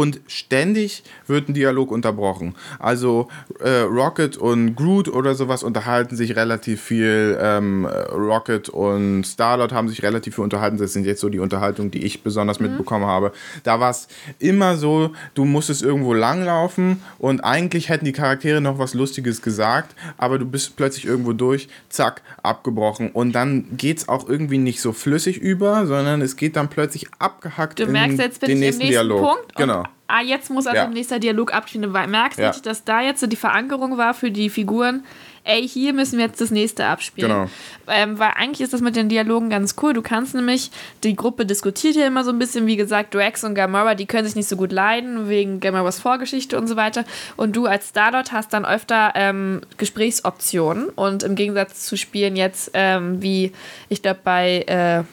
[0.00, 2.54] und ständig wird ein Dialog unterbrochen.
[2.78, 3.28] Also
[3.62, 7.38] äh, Rocket und Groot oder sowas unterhalten sich relativ viel.
[7.38, 10.78] Ähm, Rocket und Starlord haben sich relativ viel unterhalten.
[10.78, 13.32] Das sind jetzt so die Unterhaltungen, die ich besonders mitbekommen habe.
[13.62, 14.08] Da war es
[14.38, 19.94] immer so, du musstest irgendwo langlaufen und eigentlich hätten die Charaktere noch was Lustiges gesagt,
[20.16, 23.10] aber du bist plötzlich irgendwo durch, zack, abgebrochen.
[23.10, 27.06] Und dann geht es auch irgendwie nicht so flüssig über, sondern es geht dann plötzlich
[27.18, 29.20] abgehackt Du in merkst, jetzt bin den ich im nächsten nächsten Dialog.
[29.20, 29.56] Punkt.
[29.56, 29.84] Genau.
[30.12, 30.88] Ah, jetzt muss also Ja.
[30.88, 31.92] nächster Dialog abspielen.
[31.92, 32.48] Du merkst Ja.
[32.48, 35.04] richtig, dass da jetzt so die Verankerung war für die Figuren.
[35.44, 37.30] Ey, hier müssen wir jetzt das nächste abspielen.
[37.30, 37.50] Genau.
[37.86, 39.92] Ähm, weil eigentlich ist das mit den Dialogen ganz cool.
[39.94, 40.70] Du kannst nämlich,
[41.04, 44.26] die Gruppe diskutiert ja immer so ein bisschen, wie gesagt, Drax und Gamora, die können
[44.26, 47.04] sich nicht so gut leiden, wegen Gamoras Vorgeschichte und so weiter.
[47.36, 50.88] Und du als Starlord hast dann öfter ähm, Gesprächsoptionen.
[50.90, 53.52] Und im Gegensatz zu Spielen jetzt, ähm, wie
[53.88, 54.62] ich glaube bei.
[54.66, 55.04] Äh,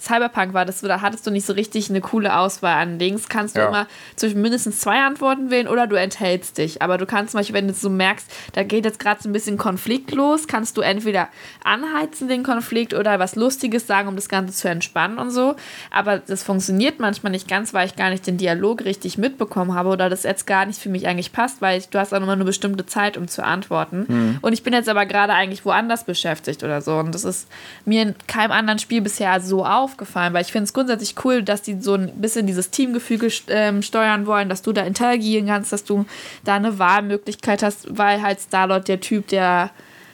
[0.00, 3.28] Cyberpunk war das, da hattest du nicht so richtig eine coole Auswahl an Dings.
[3.28, 3.68] Kannst du Ja.
[3.68, 6.82] immer zwischen mindestens zwei Antworten wählen oder du enthältst dich.
[6.82, 9.32] Aber du kannst zum Beispiel, wenn du so merkst, da geht jetzt gerade so ein
[9.32, 11.28] bisschen Konflikt los, kannst du entweder
[11.64, 15.54] anheizen den Konflikt oder was Lustiges sagen, um das Ganze zu entspannen und so.
[15.90, 19.88] Aber das funktioniert manchmal nicht ganz, weil ich gar nicht den Dialog richtig mitbekommen habe
[19.90, 22.32] oder das jetzt gar nicht für mich eigentlich passt, weil ich, du hast auch immer
[22.32, 24.38] eine bestimmte Zeit, um zu antworten.
[24.42, 26.96] Und ich bin jetzt aber gerade eigentlich woanders beschäftigt oder so.
[26.98, 27.48] Und das ist
[27.84, 31.62] mir in keinem anderen Spiel bisher so aufgefallen, weil ich finde es grundsätzlich cool, dass
[31.62, 35.84] die so ein bisschen dieses Teamgefüge ähm, steuern wollen, dass du da interagieren kannst, dass
[35.84, 36.04] du
[36.44, 39.70] da eine Wahlmöglichkeit hast, weil halt Starlord der Typ der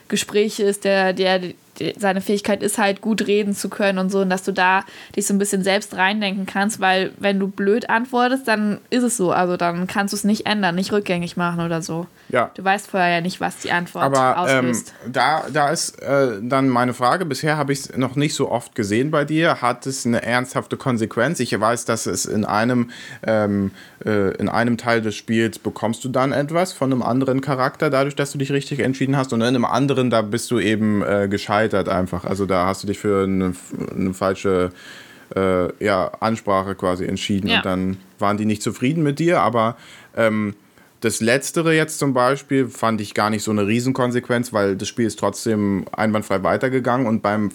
[0.08, 1.40] Gespräche ist, der, der,
[1.80, 4.84] der seine Fähigkeit ist halt gut reden zu können und so und dass du da
[5.16, 9.16] dich so ein bisschen selbst reindenken kannst, weil wenn du blöd antwortest, dann ist es
[9.16, 12.06] so, also dann kannst du es nicht ändern, nicht rückgängig machen oder so.
[12.34, 12.50] Ja.
[12.54, 14.92] Du weißt vorher ja nicht, was die Antwort Aber ähm, auslöst.
[15.06, 18.74] da, da ist äh, dann meine Frage, bisher habe ich es noch nicht so oft
[18.74, 19.62] gesehen bei dir.
[19.62, 21.38] Hat es eine ernsthafte Konsequenz?
[21.38, 22.90] Ich weiß, dass es in einem,
[23.24, 23.70] ähm,
[24.04, 28.16] äh, in einem Teil des Spiels bekommst du dann etwas von einem anderen Charakter, dadurch,
[28.16, 29.32] dass du dich richtig entschieden hast.
[29.32, 32.24] Und in einem anderen, da bist du eben äh, gescheitert einfach.
[32.24, 33.54] Also da hast du dich für eine,
[33.94, 34.72] eine falsche
[35.36, 37.48] äh, ja, Ansprache quasi entschieden.
[37.48, 37.58] Ja.
[37.58, 39.76] Und dann waren die nicht zufrieden mit dir, aber
[40.16, 40.54] ähm,
[41.04, 45.06] das Letztere jetzt zum Beispiel fand ich gar nicht so eine Riesenkonsequenz, weil das Spiel
[45.06, 47.06] ist trotzdem einwandfrei weitergegangen.
[47.06, 47.50] Und beim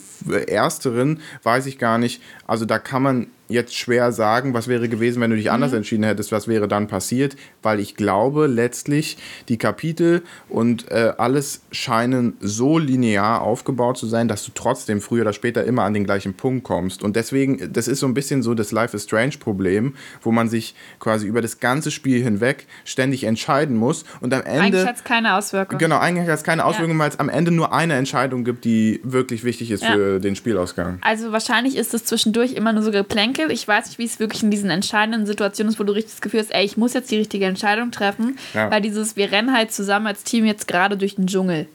[0.47, 5.21] Ersteren weiß ich gar nicht, also da kann man jetzt schwer sagen, was wäre gewesen,
[5.21, 9.17] wenn du dich anders entschieden hättest, was wäre dann passiert, weil ich glaube, letztlich
[9.49, 15.23] die Kapitel und äh, alles scheinen so linear aufgebaut zu sein, dass du trotzdem früher
[15.23, 17.03] oder später immer an den gleichen Punkt kommst.
[17.03, 20.47] Und deswegen, das ist so ein bisschen so das Life is Strange Problem, wo man
[20.47, 24.97] sich quasi über das ganze Spiel hinweg ständig entscheiden muss und am Eigentlich Ende hat
[24.97, 25.79] es keine Auswirkungen.
[25.79, 28.99] Genau, eigentlich hat es keine Auswirkungen, weil es am Ende nur eine Entscheidung gibt, die
[29.03, 29.93] wirklich wichtig ist Ja.
[29.93, 30.99] für den Spielausgang.
[31.01, 33.38] Also wahrscheinlich ist es zwischendurch immer nur so Geplänkel.
[33.47, 36.21] Ich weiß nicht, wie es wirklich in diesen entscheidenden Situationen ist, wo du richtig das
[36.21, 38.69] Gefühl hast, ey, ich muss jetzt die richtige Entscheidung treffen, Ja.
[38.69, 41.67] weil dieses, wir rennen halt zusammen als Team jetzt gerade durch den Dschungel.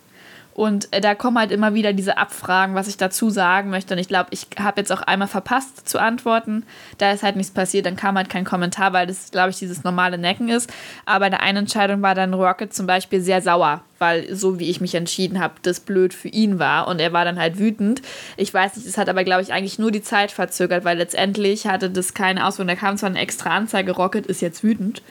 [0.54, 3.94] Und äh, da kommen halt immer wieder diese Abfragen, was ich dazu sagen möchte.
[3.94, 6.64] Und ich glaube, ich habe jetzt auch einmal verpasst zu antworten.
[6.98, 9.82] Da ist halt nichts passiert, dann kam halt kein Kommentar, weil das, glaube ich, dieses
[9.82, 10.72] normale Necken ist.
[11.06, 14.80] Aber der eine Entscheidung war dann Rocket zum Beispiel sehr sauer, weil so wie ich
[14.80, 16.86] mich entschieden habe, das blöd für ihn war.
[16.86, 18.00] Und er war dann halt wütend.
[18.36, 21.66] Ich weiß nicht, das hat aber, glaube ich, eigentlich nur die Zeit verzögert, weil letztendlich
[21.66, 22.76] hatte das keine Auswirkung.
[22.76, 25.02] Da kam zwar eine extra Anzeige, Rocket ist jetzt wütend.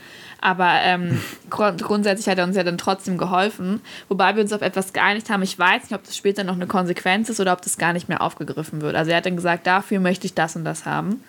[0.44, 3.80] Aber ähm, grund grundsätzlich hat er uns ja dann trotzdem geholfen.
[4.10, 5.42] Wobei wir uns auf etwas geeinigt haben.
[5.42, 8.10] Ich weiß nicht, ob das später noch eine Konsequenz ist oder ob das gar nicht
[8.10, 8.94] mehr aufgegriffen wird.
[8.94, 11.24] Also er hat dann gesagt, dafür möchte ich das und das haben.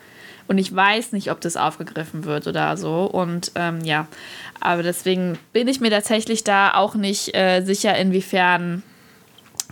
[0.49, 3.05] Und ich weiß nicht, ob das aufgegriffen wird oder so.
[3.05, 4.09] Und ähm, ja,
[4.59, 8.83] aber deswegen bin ich mir tatsächlich da auch nicht äh, sicher, inwiefern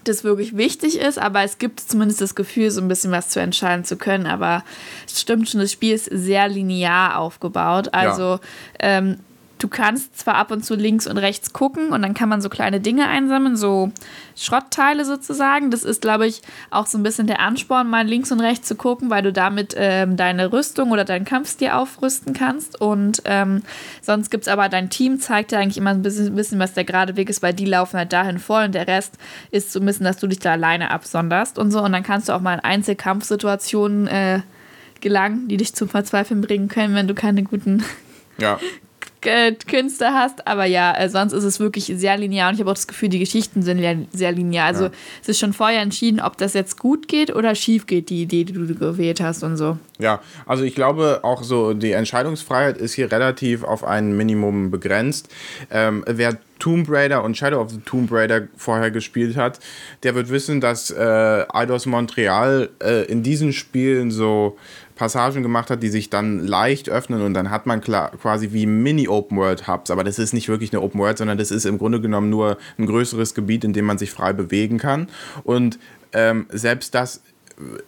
[0.05, 3.41] das wirklich wichtig ist, aber es gibt zumindest das Gefühl, so ein bisschen was zu
[3.41, 4.27] entscheiden zu können.
[4.27, 4.65] Aber
[5.07, 7.93] es stimmt schon, das Spiel ist sehr linear aufgebaut.
[7.93, 8.41] Also
[8.79, 9.19] ähm,
[9.62, 12.48] du kannst zwar ab und zu links und rechts gucken und dann kann man so
[12.48, 13.92] kleine Dinge einsammeln, so
[14.35, 15.70] Schrottteile sozusagen.
[15.70, 18.75] Das ist, glaube ich, auch so ein bisschen der Ansporn, mal links und rechts zu
[18.75, 22.81] gucken, weil du damit ähm, deine Rüstung oder deinen Kampfstil aufrüsten kannst.
[22.81, 23.62] Und ähm,
[24.01, 26.85] sonst gibt es aber, dein Team zeigt dir eigentlich immer ein bisschen, bisschen, was der
[26.85, 29.14] gerade Weg ist, weil die laufen halt dahin voll und der Rest
[29.53, 31.81] ist so ein bisschen, dass du dich da alleine absonderst und so.
[31.81, 34.40] Und dann kannst du auch mal in Einzelkampfsituationen äh,
[35.01, 37.85] gelangen, die dich zum Verzweifeln bringen können, wenn du keine guten
[38.38, 38.59] Ja.
[39.23, 40.47] Künste hast.
[40.47, 43.09] Aber ja, äh, sonst ist es wirklich sehr linear und ich habe auch das Gefühl,
[43.09, 43.81] die Geschichten sind
[44.13, 44.67] sehr linear.
[44.67, 44.91] Also Ja.
[45.23, 48.45] es ist schon vorher entschieden, ob das jetzt gut geht oder schief geht, die Idee,
[48.45, 49.79] die du gewählt hast und so.
[49.99, 55.29] Ja, also ich glaube auch so, die Entscheidungsfreiheit ist hier relativ auf ein Minimum begrenzt.
[55.71, 59.59] Ähm, wer Tomb Raider und Shadow of the Tomb Raider vorher gespielt hat,
[60.05, 64.57] der wird wissen, dass äh, Eidos Montreal äh, in diesen Spielen so
[65.03, 68.67] Passagen gemacht hat, die sich dann leicht öffnen und dann hat man klar, quasi wie
[68.67, 72.31] Mini-Open-World-Hubs, aber das ist nicht wirklich eine Open World, sondern das ist im Grunde genommen
[72.31, 75.09] nur ein größeres Gebiet, in dem man sich frei bewegen kann
[75.43, 75.81] und
[76.12, 77.21] ähm, selbst das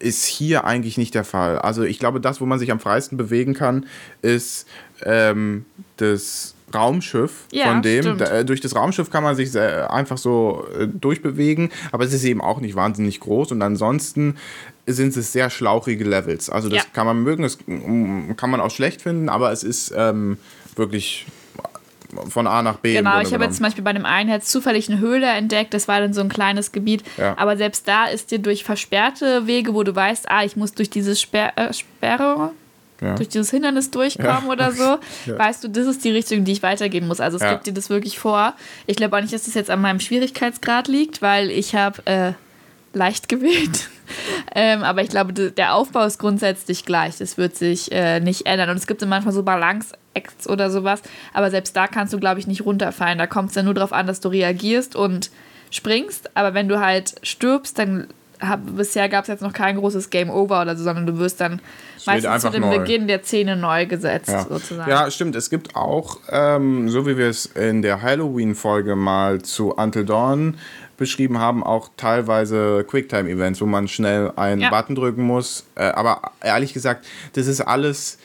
[0.00, 1.61] ist hier eigentlich nicht der Fall.
[1.61, 3.87] Also ich glaube, das, wo man sich am freisten bewegen kann,
[4.20, 4.66] ist
[5.05, 5.66] ähm,
[5.98, 8.18] das Raumschiff Ja, von dem.
[8.18, 12.12] Da, äh, durch das Raumschiff kann man sich sehr, einfach so äh, durchbewegen, aber es
[12.12, 14.37] ist eben auch nicht wahnsinnig groß und ansonsten
[14.87, 16.50] sind es sehr schlauchige Levels.
[16.50, 16.90] Also das Ja.
[16.92, 20.38] kann man mögen, das mm, kann man auch schlecht finden, aber es ist ähm,
[20.77, 21.27] wirklich
[22.29, 22.94] von A nach B.
[22.94, 25.88] Genau, ich habe jetzt zum Beispiel bei dem einen jetzt zufällig eine Höhle entdeckt, das
[25.88, 27.03] war dann so ein kleines Gebiet.
[27.16, 27.37] Ja.
[27.38, 30.90] Aber selbst da ist dir durch versperrte Wege, wo du weißt, ah, ich muss durch
[30.90, 32.53] diese äh, Sperre,
[33.05, 33.14] ja.
[33.14, 34.51] durch dieses Hindernis durchkommen Ja.
[34.53, 35.38] oder so, Ja.
[35.38, 37.21] weißt du, das ist die Richtung, die ich weitergehen muss.
[37.21, 38.55] Also es gibt dir das wirklich vor.
[38.87, 42.33] Ich glaube auch nicht, dass das jetzt an meinem Schwierigkeitsgrad liegt, weil ich habe äh,
[42.93, 43.88] leicht gewählt.
[44.55, 47.17] Ähm, aber ich glaube, der Aufbau ist grundsätzlich gleich.
[47.17, 48.69] Das wird sich äh, nicht ändern.
[48.69, 51.01] Und es gibt manchmal so Balance-Acts oder sowas.
[51.33, 53.17] Aber selbst da kannst du, glaube ich, nicht runterfallen.
[53.17, 55.31] Da kommt es ja nur darauf an, dass du reagierst und
[55.71, 56.37] springst.
[56.37, 58.09] Aber wenn du halt stirbst, dann
[58.48, 61.40] hab, bisher gab es jetzt noch kein großes Game Over oder so, sondern du wirst
[61.40, 61.61] dann
[62.07, 62.78] meistens zu dem neu.
[62.78, 64.44] Beginn der Szene neu gesetzt, ja.
[64.44, 64.90] sozusagen.
[64.90, 65.37] Ja, stimmt.
[65.37, 70.57] Es gibt auch, ähm, so wie wir es in der Halloween-Folge mal zu Until Dawn
[70.96, 74.70] beschrieben haben, auch teilweise Quicktime-Events, wo man schnell einen ja.
[74.70, 75.66] Button drücken muss.
[75.74, 78.18] Äh, aber ehrlich gesagt, das ist alles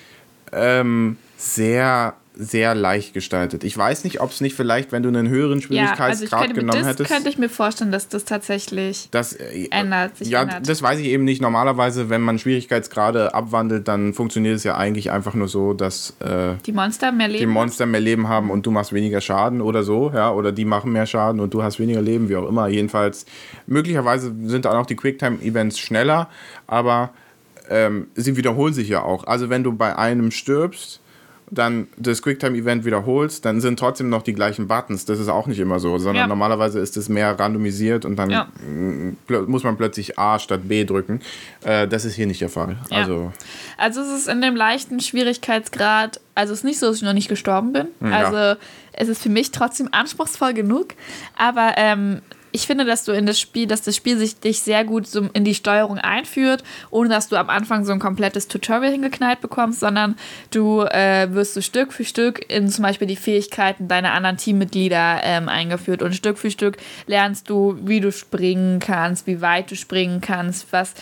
[0.51, 3.65] ähm, sehr sehr leicht gestaltet.
[3.65, 6.79] Ich weiß nicht, ob es nicht vielleicht, wenn du einen höheren Schwierigkeitsgrad ja, also genommen
[6.79, 7.11] das hättest.
[7.11, 10.15] könnte ich mir vorstellen, dass das tatsächlich das, äh, ändert.
[10.15, 10.69] Sich ja, ändert.
[10.69, 11.41] das weiß ich eben nicht.
[11.41, 16.53] Normalerweise, wenn man Schwierigkeitsgrade abwandelt, dann funktioniert es ja eigentlich einfach nur so, dass äh,
[16.65, 19.83] die Monster mehr Leben, die Monster mehr Leben haben und du machst weniger Schaden oder
[19.83, 22.69] so, ja, oder die machen mehr Schaden und du hast weniger Leben, wie auch immer.
[22.69, 23.25] Jedenfalls,
[23.67, 26.29] möglicherweise sind dann auch die Quicktime-Events schneller,
[26.67, 27.09] aber
[27.69, 29.25] ähm, sie wiederholen sich ja auch.
[29.25, 31.01] Also wenn du bei einem stirbst,
[31.51, 35.05] dann das Quicktime-Event wiederholst, dann sind trotzdem noch die gleichen Buttons.
[35.05, 36.27] Das ist auch nicht immer so, sondern ja.
[36.27, 38.47] normalerweise ist es mehr randomisiert und dann ja.
[39.47, 41.21] muss man plötzlich A statt B drücken.
[41.63, 42.77] Äh, das ist hier nicht der Fall.
[42.91, 42.97] Ja.
[42.97, 43.31] Also,
[43.77, 47.13] also es ist in dem leichten Schwierigkeitsgrad, also es ist nicht so, dass ich noch
[47.13, 47.87] nicht gestorben bin.
[47.99, 48.59] Hm, also
[48.93, 50.89] es ist für mich trotzdem anspruchsvoll genug,
[51.35, 54.83] aber ähm, ich finde, dass du in das Spiel, dass das Spiel sich dich sehr
[54.83, 58.91] gut so in die Steuerung einführt, ohne dass du am Anfang so ein komplettes Tutorial
[58.91, 60.15] hingeknallt bekommst, sondern
[60.51, 65.21] du äh, wirst so Stück für Stück in zum Beispiel die Fähigkeiten deiner anderen Teammitglieder
[65.23, 69.75] ähm, eingeführt und Stück für Stück lernst du, wie du springen kannst, wie weit du
[69.75, 70.93] springen kannst, was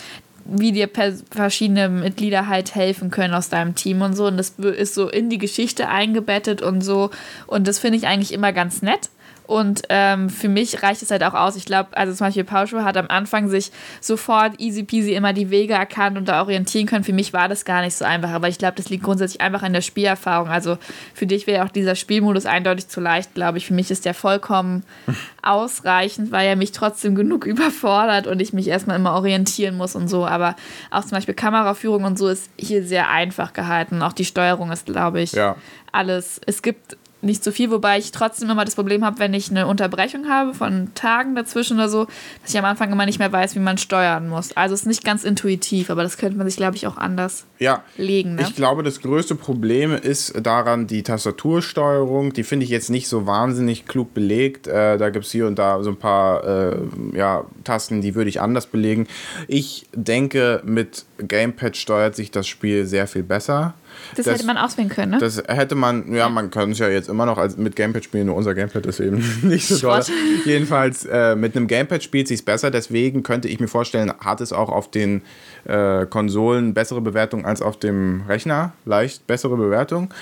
[0.48, 0.88] wie dir
[1.30, 4.26] verschiedene Mitglieder halt helfen können aus deinem Team und so.
[4.26, 7.10] Und das ist so in die Geschichte eingebettet und so.
[7.46, 9.10] Und das finde ich eigentlich immer ganz nett.
[9.48, 11.56] Und ähm, für mich reicht es halt auch aus.
[11.56, 15.48] Ich glaube, also zum Beispiel Pauscho hat am Anfang sich sofort easy peasy immer die
[15.48, 17.02] Wege erkannt und da orientieren können.
[17.02, 19.62] Für mich war das gar nicht so einfach, aber ich glaube, das liegt grundsätzlich einfach
[19.62, 20.50] an der Spielerfahrung.
[20.50, 20.76] Also
[21.14, 23.66] für dich wäre auch dieser Spielmodus eindeutig zu leicht, glaube ich.
[23.66, 24.84] Für mich ist der vollkommen
[25.42, 30.08] ausreichend, weil er mich trotzdem genug überfordert und ich mich erstmal immer orientieren muss und
[30.08, 30.26] so.
[30.26, 30.56] Aber
[30.90, 34.02] auch zum Beispiel Kameraführung und so ist hier sehr einfach gehalten.
[34.02, 35.56] Auch die Steuerung ist, glaube ich, ja.
[35.90, 36.38] alles.
[36.44, 39.66] Es gibt nicht so viel, wobei ich trotzdem immer das Problem habe, wenn ich eine
[39.66, 42.06] Unterbrechung habe von Tagen dazwischen oder so,
[42.42, 44.56] dass ich am Anfang immer nicht mehr weiß, wie man steuern muss.
[44.56, 47.44] Also es ist nicht ganz intuitiv, aber das könnte man sich, glaube ich, auch anders
[47.58, 48.36] ja, legen.
[48.36, 48.42] Ne?
[48.42, 52.32] Ich glaube, das größte Problem ist daran die Tastatursteuerung.
[52.32, 54.68] Die finde ich jetzt nicht so wahnsinnig klug belegt.
[54.68, 56.76] Äh, da gibt es hier und da so ein paar äh,
[57.14, 59.08] ja, Tasten, die würde ich anders belegen.
[59.48, 63.74] Ich denke, mit Gamepad steuert sich das Spiel sehr viel besser.
[64.16, 65.18] Das, das, hätte man auswählen können, ne?
[65.18, 68.26] Das hätte man, ja, man kann es ja jetzt immer noch als, mit Gamepad spielen,
[68.26, 70.02] nur unser Gamepad ist eben nicht so toll.
[70.44, 74.52] Jedenfalls, äh, mit einem Gamepad spielt sich besser, deswegen könnte ich mir vorstellen, hat es
[74.52, 75.22] auch auf den
[75.64, 80.12] äh, Konsolen bessere Bewertung als auf dem Rechner, leicht bessere Bewertung.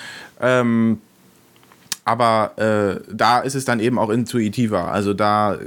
[0.41, 0.99] Ähm,
[2.07, 4.93] aber äh, da ist es dann eben auch intuitiver.
[4.93, 5.59] Also da äh,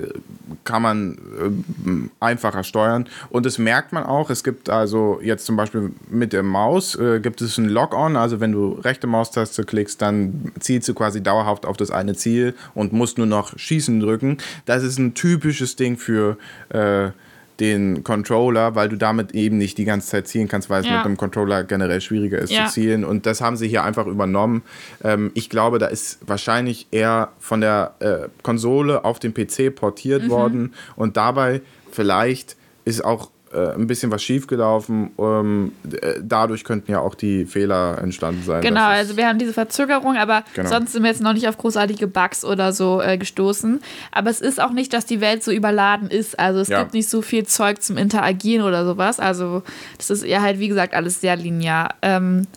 [0.63, 3.09] kann man äh, einfacher steuern.
[3.29, 4.29] Und das merkt man auch.
[4.29, 8.15] Es gibt also jetzt zum Beispiel mit der Maus äh, gibt es ein Lock-on.
[8.15, 12.55] Also wenn du rechte Maustaste klickst, dann zielst du quasi dauerhaft auf das eine Ziel
[12.73, 14.37] und musst nur noch Schießen drücken.
[14.65, 16.37] Das ist ein typisches Ding für
[16.69, 17.09] äh,
[17.59, 20.97] den Controller, weil du damit eben nicht die ganze Zeit zielen kannst, weil es ja.
[20.97, 22.65] mit einem Controller generell schwieriger ist ja.
[22.65, 23.03] zu zielen.
[23.03, 24.63] Und das haben sie hier einfach übernommen.
[25.03, 30.23] Ähm, ich glaube, da ist wahrscheinlich eher von der äh, Konsole auf den PC portiert
[30.23, 30.29] mhm.
[30.29, 35.11] worden und dabei vielleicht ist auch äh, ein bisschen was schiefgelaufen.
[35.17, 38.61] Ähm, äh, dadurch könnten ja auch die Fehler entstanden sein.
[38.61, 40.69] Genau, also wir haben diese Verzögerung, aber genau.
[40.69, 43.81] sonst sind wir jetzt noch nicht auf großartige Bugs oder so äh, gestoßen.
[44.11, 46.39] Aber es ist auch nicht, dass die Welt so überladen ist.
[46.39, 46.79] Also es ja.
[46.79, 49.19] gibt nicht so viel Zeug zum Interagieren oder sowas.
[49.19, 49.63] Also
[49.97, 51.95] das ist eher halt, wie gesagt, alles sehr linear.
[52.01, 52.47] Ähm,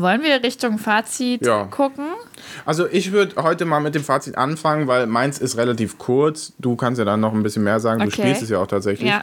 [0.00, 1.64] wollen wir Richtung Fazit ja.
[1.64, 2.06] gucken?
[2.64, 6.52] Also ich würde heute mal mit dem Fazit anfangen, weil meins ist relativ kurz.
[6.58, 8.00] Du kannst ja dann noch ein bisschen mehr sagen.
[8.00, 8.22] Du okay.
[8.22, 9.08] spielst es ja auch tatsächlich.
[9.08, 9.22] Ja.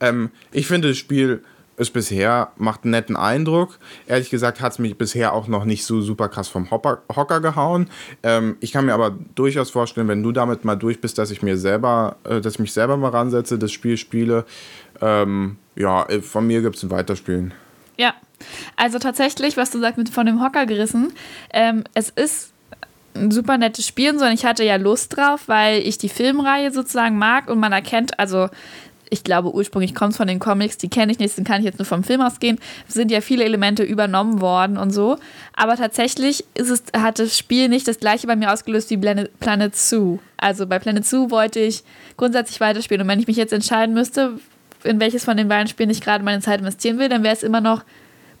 [0.00, 1.42] Ähm, ich finde das Spiel
[1.78, 3.78] ist bisher, macht einen netten Eindruck.
[4.06, 7.40] Ehrlich gesagt hat es mich bisher auch noch nicht so super krass vom Hopper, Hocker
[7.40, 7.88] gehauen.
[8.22, 11.42] Ähm, ich kann mir aber durchaus vorstellen, wenn du damit mal durch bist, dass ich
[11.42, 14.44] mir selber, äh, dass ich mich selber mal ransetze, das Spiel spiele.
[15.00, 17.54] Ähm, ja, von mir gibt es ein Weiterspielen.
[17.96, 18.14] Ja,
[18.76, 21.12] also tatsächlich, was du sagst, mit von dem Hocker gerissen,
[21.52, 22.52] ähm, es ist
[23.14, 27.18] ein super nettes Spiel, sondern ich hatte ja Lust drauf, weil ich die Filmreihe sozusagen
[27.18, 28.48] mag und man erkennt, also
[29.10, 31.64] ich glaube ursprünglich kommt es von den Comics, die kenne ich nicht, den kann ich
[31.64, 35.16] jetzt nur vom Film ausgehen, sind ja viele Elemente übernommen worden und so.
[35.54, 39.38] Aber tatsächlich ist es, hat das Spiel nicht das gleiche bei mir ausgelöst wie Planet,
[39.40, 40.18] Planet Zoo.
[40.36, 41.84] Also bei Planet Zoo wollte ich
[42.16, 44.38] grundsätzlich weiterspielen und wenn ich mich jetzt entscheiden müsste,
[44.84, 47.42] in welches von den beiden Spielen ich gerade meine Zeit investieren will, dann wäre es
[47.42, 47.84] immer noch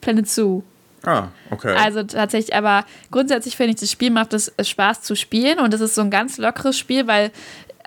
[0.00, 0.62] Planet Zoo.
[1.04, 1.74] Ah, okay.
[1.76, 5.80] Also tatsächlich, aber grundsätzlich finde ich, das Spiel macht es Spaß zu spielen und es
[5.80, 7.30] ist so ein ganz lockeres Spiel, weil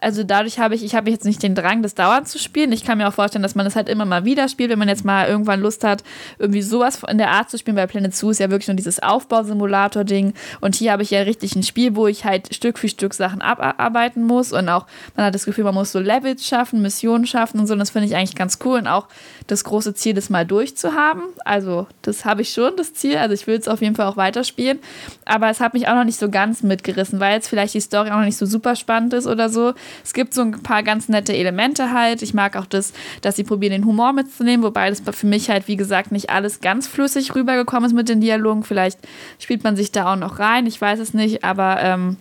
[0.02, 2.72] also dadurch habe ich, ich habe jetzt nicht den Drang, das dauernd zu spielen.
[2.72, 4.90] Ich kann mir auch vorstellen, dass man das halt immer mal wieder spielt, wenn man
[4.90, 6.04] jetzt mal irgendwann Lust hat,
[6.40, 7.76] irgendwie sowas in der Art zu spielen.
[7.76, 10.34] Bei Planet Zoo ist ja wirklich nur dieses Aufbausimulator-Ding.
[10.60, 13.44] Und hier habe ich ja richtig ein Spiel, wo ich halt Stück für Stück Sachen
[13.44, 14.52] abarbeiten muss.
[14.52, 17.74] Und auch, man hat das Gefühl, man muss so Levels schaffen, Missionen schaffen und so.
[17.74, 18.80] Und das finde ich eigentlich ganz cool.
[18.80, 19.08] Und auch
[19.46, 21.22] das große Ziel, das mal durchzuhaben.
[21.46, 23.18] Also, das habe ich schon, das Ziel.
[23.18, 24.80] Also, ich will es auf jeden Fall auch weiterspielen.
[25.26, 28.10] Aber es hat mich auch noch nicht so ganz mitgerissen, weil jetzt vielleicht die Story
[28.10, 29.76] auch noch nicht so super spannend ist oder so.
[30.04, 32.22] Es gibt so ein paar ganz nette Elemente halt.
[32.22, 35.68] Ich mag auch das, dass sie probieren, den Humor mitzunehmen, wobei das für mich halt,
[35.68, 38.64] wie gesagt, nicht alles ganz flüssig rübergekommen ist mit den Dialogen.
[38.64, 39.00] Vielleicht
[39.40, 42.18] spielt man sich da auch noch rein, ich weiß es nicht, aber ähm,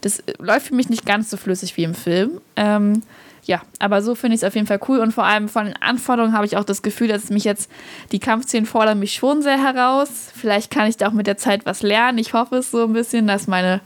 [0.00, 2.40] das läuft für mich nicht ganz so flüssig wie im Film.
[2.56, 3.02] Ähm,
[3.46, 5.76] ja, aber so finde ich es auf jeden Fall cool und vor allem von den
[5.76, 7.70] Anforderungen habe ich auch das Gefühl, dass mich jetzt
[8.10, 10.30] die Kampfszenen fordern mich schon sehr heraus.
[10.34, 12.18] Vielleicht kann ich da auch mit der Zeit was lernen.
[12.18, 13.80] Ich hoffe es so ein bisschen, dass meine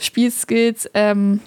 [0.00, 1.40] Spielskills ähm,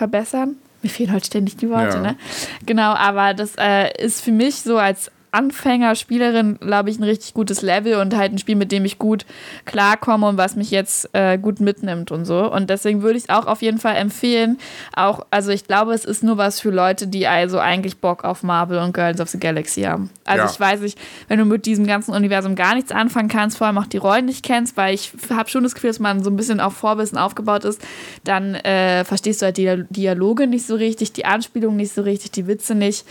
[0.00, 0.56] verbessern.
[0.82, 2.00] Mir fehlen heute ständig die Worte, ja.
[2.00, 2.16] ne?
[2.64, 7.34] Genau, aber das äh, ist für mich so als Anfänger, Spielerin, glaube ich, ein richtig
[7.34, 9.26] gutes Level und halt ein Spiel, mit dem ich gut
[9.64, 12.50] klarkomme und was mich jetzt äh, gut mitnimmt und so.
[12.50, 14.58] Und deswegen würde ich es auch auf jeden Fall empfehlen.
[14.94, 18.42] Auch, also ich glaube, es ist nur was für Leute, die also eigentlich Bock auf
[18.42, 20.10] Marvel und Guardians of the Galaxy haben.
[20.24, 20.50] Also ja.
[20.50, 23.78] ich weiß nicht, wenn du mit diesem ganzen Universum gar nichts anfangen kannst, vor allem
[23.78, 26.36] auch die Rollen nicht kennst, weil ich habe schon das Gefühl, dass man so ein
[26.36, 27.80] bisschen auf Vorwissen aufgebaut ist,
[28.24, 32.32] dann äh, verstehst du halt die Dialoge nicht so richtig, die Anspielungen nicht so richtig,
[32.32, 33.04] die Witze nicht.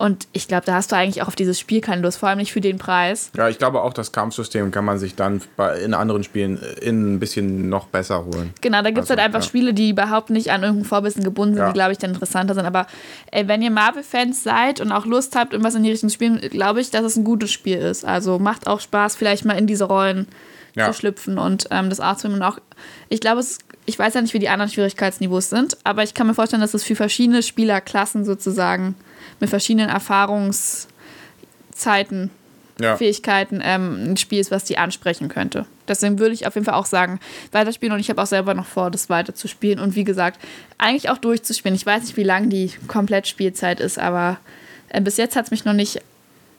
[0.00, 2.38] Und ich glaube, da hast du eigentlich auch auf dieses Spiel keine Lust, vor allem
[2.38, 3.30] nicht für den Preis.
[3.36, 6.80] Ja, ich glaube auch, das Kampfsystem kann man sich dann bei, in anderen Spielen äh,
[6.80, 8.54] in ein bisschen noch besser holen.
[8.62, 9.46] Genau, da gibt es also, halt einfach ja.
[9.46, 11.68] Spiele, die überhaupt nicht an irgendein Vorwissen gebunden sind, ja.
[11.68, 12.64] die, glaube ich, dann interessanter sind.
[12.64, 12.86] Aber
[13.30, 16.40] ey, wenn ihr Marvel-Fans seid und auch Lust habt, irgendwas in die Richtung zu spielen,
[16.48, 18.06] glaube ich, dass es ein gutes Spiel ist.
[18.06, 20.28] Also macht auch Spaß, vielleicht mal in diese Rollen
[20.76, 20.86] ja.
[20.86, 22.58] zu schlüpfen und ähm, das Art zu und auch,
[23.10, 26.26] ich glaube, es ich weiß ja nicht, wie die anderen Schwierigkeitsniveaus sind, aber ich kann
[26.26, 28.94] mir vorstellen, dass es für verschiedene Spielerklassen sozusagen
[29.40, 32.30] mit verschiedenen Erfahrungszeiten,
[32.78, 32.96] ja.
[32.96, 35.66] Fähigkeiten ähm, ein Spiel ist, was die ansprechen könnte.
[35.86, 37.20] Deswegen würde ich auf jeden Fall auch sagen,
[37.52, 40.40] weiterspielen und ich habe auch selber noch vor, das weiter zu spielen und wie gesagt,
[40.78, 41.74] eigentlich auch durchzuspielen.
[41.74, 44.38] Ich weiß nicht, wie lang die Komplettspielzeit ist, aber
[44.88, 46.00] äh, bis jetzt hat es mich noch nicht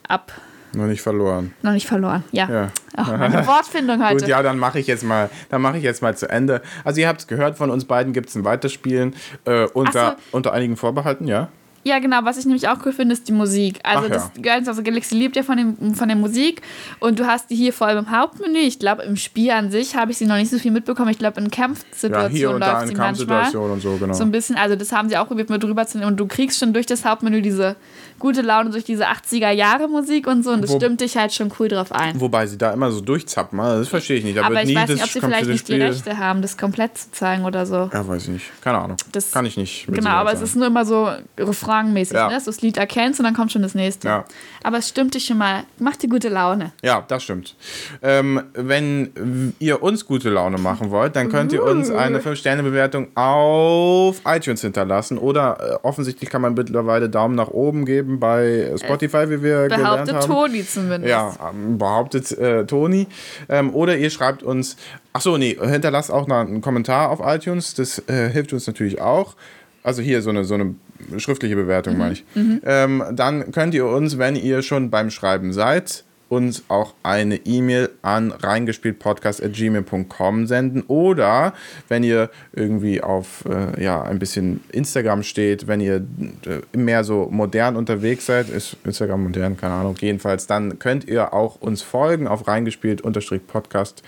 [0.06, 0.32] ab.
[0.74, 1.54] Noch nicht verloren.
[1.62, 2.48] Noch nicht verloren, ja.
[2.50, 2.68] ja.
[2.96, 4.20] Oh, meine Wortfindung heute.
[4.20, 6.62] Gut, ja, dann mache ich jetzt mal, dann mache ich jetzt mal zu Ende.
[6.84, 10.36] Also ihr habt es gehört, von uns beiden gibt es ein Weiterspielen äh, unter, so.
[10.36, 11.48] unter einigen Vorbehalten, ja.
[11.84, 12.18] Ja, genau.
[12.22, 13.80] Was ich nämlich auch cool finde, ist die Musik.
[13.82, 14.42] Also, Ach, das ja.
[14.42, 16.62] Guardians of the Galaxy lebt ja von, dem, von der Musik.
[17.00, 18.58] Und du hast die hier vor allem im Hauptmenü.
[18.58, 21.10] Ich glaube, im Spiel an sich habe ich sie noch nicht so viel mitbekommen.
[21.10, 23.56] Ich glaube, in Kampfsituationen ja, läuft sie manchmal.
[23.56, 24.12] Und so, genau.
[24.12, 24.56] so ein bisschen.
[24.56, 26.12] Also, das haben sie auch probiert, mit drüber zu nehmen.
[26.12, 27.74] Und du kriegst schon durch das Hauptmenü diese
[28.18, 30.50] gute Laune durch diese 80er-Jahre-Musik und so.
[30.50, 32.20] Und das Wo, stimmt dich halt schon cool drauf ein.
[32.20, 33.58] Wobei sie da immer so durchzappen.
[33.60, 34.38] Also, das verstehe ich nicht.
[34.38, 37.10] Da Aber ich weiß nicht, ob sie vielleicht nicht die Rechte haben, das komplett zu
[37.12, 37.90] zeigen oder so.
[37.92, 38.62] Ja, weiß ich nicht.
[38.62, 38.96] Keine Ahnung.
[39.12, 39.86] Das Kann ich nicht.
[39.88, 40.42] Genau, aber sagen.
[40.42, 42.16] es ist nur immer so refrainmäßig.
[42.16, 42.28] Ja.
[42.28, 42.38] Ne?
[42.44, 44.08] das Lied erkennst und dann kommt schon das nächste.
[44.08, 44.24] Ja.
[44.62, 46.72] Aber es stimmt dich schon mal, macht dir gute Laune.
[46.82, 47.56] Ja, das stimmt.
[48.02, 54.20] Ähm, wenn ihr uns gute Laune machen wollt, dann könnt ihr uns eine 5-Sterne-Bewertung auf
[54.24, 59.42] iTunes hinterlassen oder äh, offensichtlich kann man mittlerweile Daumen nach oben geben bei Spotify, wie
[59.42, 60.06] wir gelernt haben.
[60.06, 61.10] Behauptet Toni zumindest.
[61.10, 63.06] Ja, behauptet äh, Toni.
[63.48, 64.76] Ähm, oder ihr schreibt uns,
[65.12, 69.00] ach so, nee, hinterlasst auch noch einen Kommentar auf iTunes, das äh, hilft uns natürlich
[69.00, 69.34] auch.
[69.82, 70.74] Also hier so eine, so eine
[71.18, 71.98] schriftliche Bewertung, mhm.
[71.98, 72.24] meine ich.
[72.34, 72.60] Mhm.
[72.64, 77.90] Ähm, dann könnt ihr uns, wenn ihr schon beim Schreiben seid, uns auch eine E-Mail
[78.00, 81.52] an reingespieltpodcast.gmail.com senden oder
[81.88, 86.06] wenn ihr irgendwie auf äh, ja, ein bisschen Instagram steht, wenn ihr
[86.46, 91.34] äh, mehr so modern unterwegs seid, ist Instagram modern, keine Ahnung, jedenfalls, dann könnt ihr
[91.34, 94.02] auch uns folgen auf reingespielt-podcast.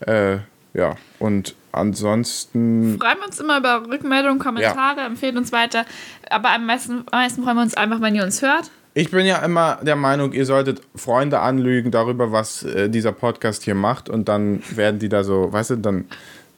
[0.00, 0.36] Äh,
[0.74, 2.98] ja, und ansonsten.
[3.00, 5.06] Freuen wir uns immer über Rückmeldungen, Kommentare, ja.
[5.06, 5.86] empfehlen uns weiter.
[6.28, 8.70] Aber am meisten, am meisten freuen wir uns einfach, wenn ihr uns hört.
[8.96, 13.64] Ich bin ja immer der Meinung, ihr solltet Freunde anlügen darüber, was äh, dieser Podcast
[13.64, 16.04] hier macht und dann werden die da so, weißt du, dann,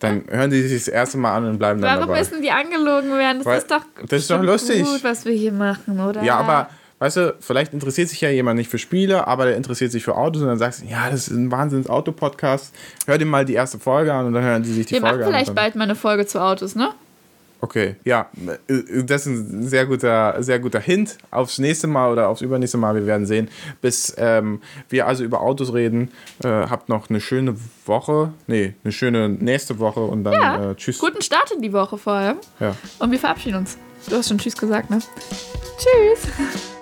[0.01, 2.21] dann hören die sich das erste Mal an und bleiben Warum dann dabei.
[2.21, 3.39] Warum müssen die angelogen werden?
[3.39, 4.85] Das Weil, ist doch, das ist doch lustig.
[4.85, 6.23] gut, was wir hier machen, oder?
[6.23, 6.69] Ja, aber
[6.99, 10.15] weißt du, vielleicht interessiert sich ja jemand nicht für Spiele, aber der interessiert sich für
[10.15, 12.75] Autos und dann sagst du, ja, das ist ein Wahnsinns-Auto-Podcast.
[13.07, 15.15] Hör dir mal die erste Folge an und dann hören sie sich die Wir Folge
[15.15, 15.21] an.
[15.21, 16.91] Wir machen vielleicht bald mal eine Folge zu Autos, ne?
[17.67, 18.31] Okay, ja,
[18.69, 22.95] das ist ein sehr guter, sehr guter Hint aufs nächste Mal oder aufs übernächste Mal.
[22.95, 23.49] Wir werden sehen.
[23.81, 26.13] Bis ähm, wir also über Autos reden,
[26.45, 28.33] äh, habt noch eine schöne Woche.
[28.47, 31.01] Nee, eine schöne nächste Woche und dann ja, äh, tschüss.
[31.01, 32.37] Guten Start in die Woche vorher.
[32.61, 32.77] Ja.
[33.01, 33.77] Und wir verabschieden uns.
[34.09, 35.01] Du hast schon Tschüss gesagt, ne?
[35.77, 36.76] Tschüss.